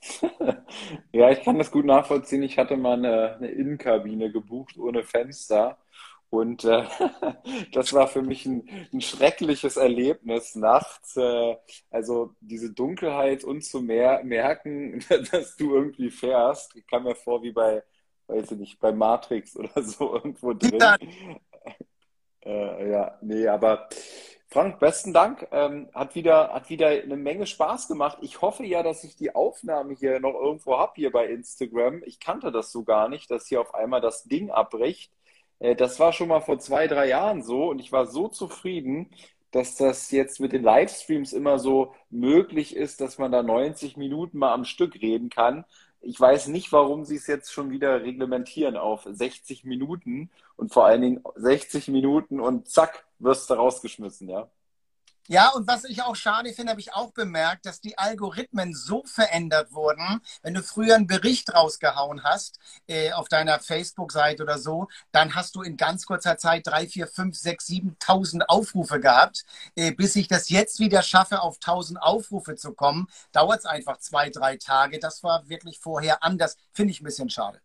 [1.12, 2.42] ja, ich kann das gut nachvollziehen.
[2.42, 5.78] Ich hatte mal eine, eine Innenkabine gebucht ohne Fenster.
[6.30, 6.84] Und äh,
[7.72, 11.16] das war für mich ein, ein schreckliches Erlebnis nachts.
[11.16, 11.56] Äh,
[11.90, 17.42] also diese Dunkelheit und zu mer merken, dass du irgendwie fährst, ich kam mir vor
[17.42, 17.82] wie bei,
[18.26, 20.78] weiß ich nicht, bei Matrix oder so irgendwo drin.
[22.44, 23.88] Äh, ja nee, aber
[24.50, 25.46] Frank, besten Dank.
[25.52, 28.16] Ähm, hat, wieder, hat wieder eine Menge Spaß gemacht.
[28.22, 32.02] Ich hoffe ja, dass ich die Aufnahme hier noch irgendwo habe, hier bei Instagram.
[32.06, 35.12] Ich kannte das so gar nicht, dass hier auf einmal das Ding abbricht.
[35.58, 39.10] Äh, das war schon mal vor zwei, drei Jahren so und ich war so zufrieden,
[39.50, 44.38] dass das jetzt mit den Livestreams immer so möglich ist, dass man da 90 Minuten
[44.38, 45.64] mal am Stück reden kann.
[46.00, 50.86] Ich weiß nicht, warum sie es jetzt schon wieder reglementieren auf 60 Minuten und vor
[50.86, 54.50] allen Dingen 60 Minuten und zack, wirst du rausgeschmissen, ja.
[55.30, 59.02] Ja, und was ich auch schade finde, habe ich auch bemerkt, dass die Algorithmen so
[59.04, 60.22] verändert wurden.
[60.40, 65.54] Wenn du früher einen Bericht rausgehauen hast äh, auf deiner Facebook-Seite oder so, dann hast
[65.54, 69.44] du in ganz kurzer Zeit drei, vier, fünf, sechs, siebentausend Aufrufe gehabt.
[69.76, 73.98] Äh, bis ich das jetzt wieder schaffe, auf tausend Aufrufe zu kommen, dauert es einfach
[73.98, 74.98] zwei, drei Tage.
[74.98, 76.56] Das war wirklich vorher anders.
[76.72, 77.60] Finde ich ein bisschen schade.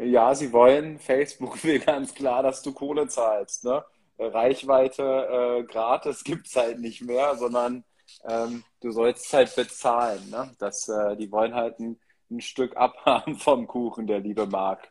[0.00, 3.62] Ja, sie wollen, Facebook will ganz klar, dass du Kohle zahlst.
[3.62, 3.84] Ne?
[4.18, 7.84] Reichweite äh, gratis gibt es halt nicht mehr, sondern
[8.24, 10.28] ähm, du sollst halt bezahlen.
[10.30, 10.54] Ne?
[10.58, 12.00] Das, äh, die wollen halt ein,
[12.30, 14.88] ein Stück abhaben vom Kuchen, der liebe Marc.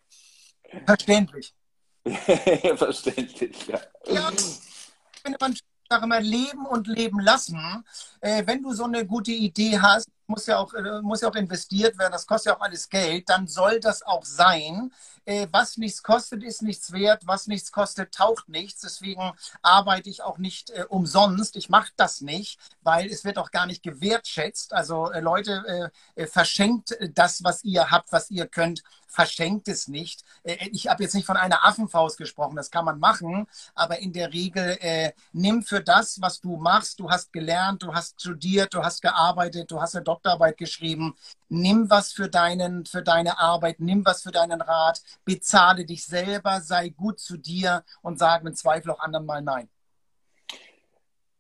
[0.85, 1.53] Verständlich.
[2.75, 3.79] Verständlich, ja.
[4.05, 5.35] ja ich bin
[6.03, 7.83] immer leben und leben lassen.
[8.21, 11.35] Äh, wenn du so eine gute Idee hast, muss ja auch, äh, muss ja auch
[11.35, 14.91] investiert werden, das kostet ja auch alles Geld, dann soll das auch sein.
[15.25, 18.81] Äh, was nichts kostet, ist nichts wert, was nichts kostet, taucht nichts.
[18.81, 21.55] Deswegen arbeite ich auch nicht äh, umsonst.
[21.55, 24.73] Ich mache das nicht, weil es wird auch gar nicht gewertschätzt.
[24.73, 25.91] Also Leute,
[26.27, 28.83] verschenkt das, was ihr habt, was ihr könnt,
[29.17, 30.23] verschenkt es nicht.
[30.43, 34.31] ich habe jetzt nicht von einer Affenfaust gesprochen, das kann man machen, aber in der
[34.31, 34.77] Regel
[35.33, 39.71] nimm für das, was du machst, du hast gelernt, du hast studiert, du hast gearbeitet,
[39.71, 41.15] du hast eine Doktorarbeit geschrieben.
[41.49, 46.61] Nimm was für, deinen, für deine Arbeit, nimm was für deinen Rat, bezahle dich selber,
[46.61, 49.67] sei gut zu dir und sage im Zweifel auch anderen mal Nein.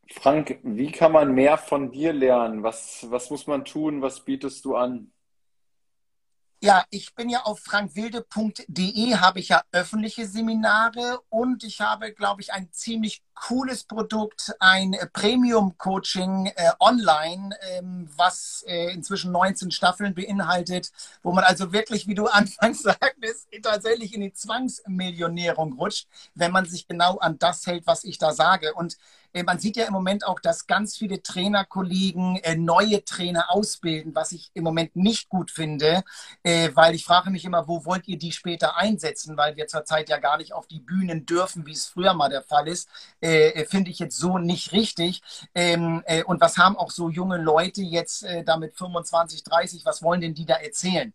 [0.09, 2.63] Frank, wie kann man mehr von dir lernen?
[2.63, 4.01] Was, was muss man tun?
[4.01, 5.11] Was bietest du an?
[6.61, 12.41] Ja, ich bin ja auf frankwilde.de, habe ich ja öffentliche Seminare und ich habe, glaube
[12.41, 20.15] ich, ein ziemlich cooles Produkt, ein Premium-Coaching äh, online, ähm, was äh, inzwischen 19 Staffeln
[20.15, 20.91] beinhaltet,
[21.23, 26.65] wo man also wirklich, wie du anfangs sagtest, tatsächlich in die Zwangsmillionärung rutscht, wenn man
[26.65, 28.73] sich genau an das hält, was ich da sage.
[28.73, 28.97] Und
[29.33, 34.15] äh, man sieht ja im Moment auch, dass ganz viele Trainerkollegen äh, neue Trainer ausbilden,
[34.15, 36.03] was ich im Moment nicht gut finde,
[36.43, 40.09] äh, weil ich frage mich immer, wo wollt ihr die später einsetzen, weil wir zurzeit
[40.09, 42.89] ja gar nicht auf die Bühnen dürfen, wie es früher mal der Fall ist.
[43.67, 45.21] Finde ich jetzt so nicht richtig.
[45.55, 50.33] Ähm, und was haben auch so junge Leute jetzt damit 25, 30, was wollen denn
[50.33, 51.13] die da erzählen?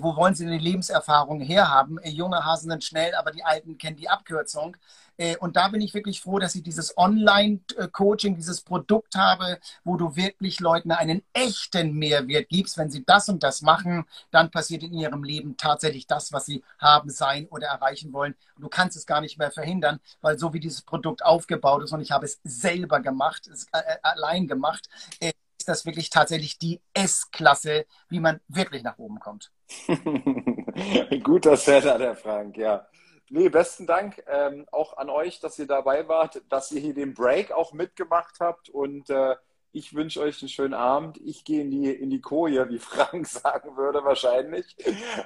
[0.00, 1.98] wo wollen sie denn die Lebenserfahrung herhaben?
[2.04, 4.76] junge Hasen sind schnell, aber die Alten kennen die Abkürzung.
[5.18, 9.96] Äh, und da bin ich wirklich froh, dass ich dieses Online-Coaching, dieses Produkt habe, wo
[9.96, 12.78] du wirklich Leuten einen echten Mehrwert gibst.
[12.78, 16.62] Wenn sie das und das machen, dann passiert in ihrem Leben tatsächlich das, was sie
[16.78, 18.34] haben, sein oder erreichen wollen.
[18.56, 21.92] Und du kannst es gar nicht mehr verhindern, weil so wie dieses Produkt aufgebaut ist
[21.92, 24.88] und ich habe es selber gemacht, es, äh, äh allein gemacht,
[25.20, 29.50] ist das wirklich tatsächlich die S-Klasse, wie man wirklich nach oben kommt.
[31.24, 32.86] Guter Seller, der Frank, ja.
[33.30, 37.14] Nee, besten Dank ähm, auch an euch, dass ihr dabei wart, dass ihr hier den
[37.14, 39.36] Break auch mitgemacht habt und äh,
[39.72, 41.18] ich wünsche euch einen schönen Abend.
[41.18, 44.76] Ich gehe in die, in die Koje, wie Frank sagen würde wahrscheinlich.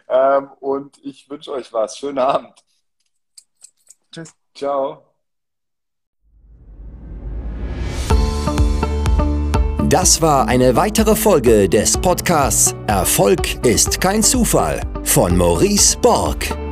[0.09, 1.97] Ähm, und ich wünsche euch was.
[1.97, 2.65] Schönen Abend.
[4.11, 4.35] Tschüss.
[4.55, 5.05] Ciao.
[9.89, 16.72] Das war eine weitere Folge des Podcasts Erfolg ist kein Zufall von Maurice Borg.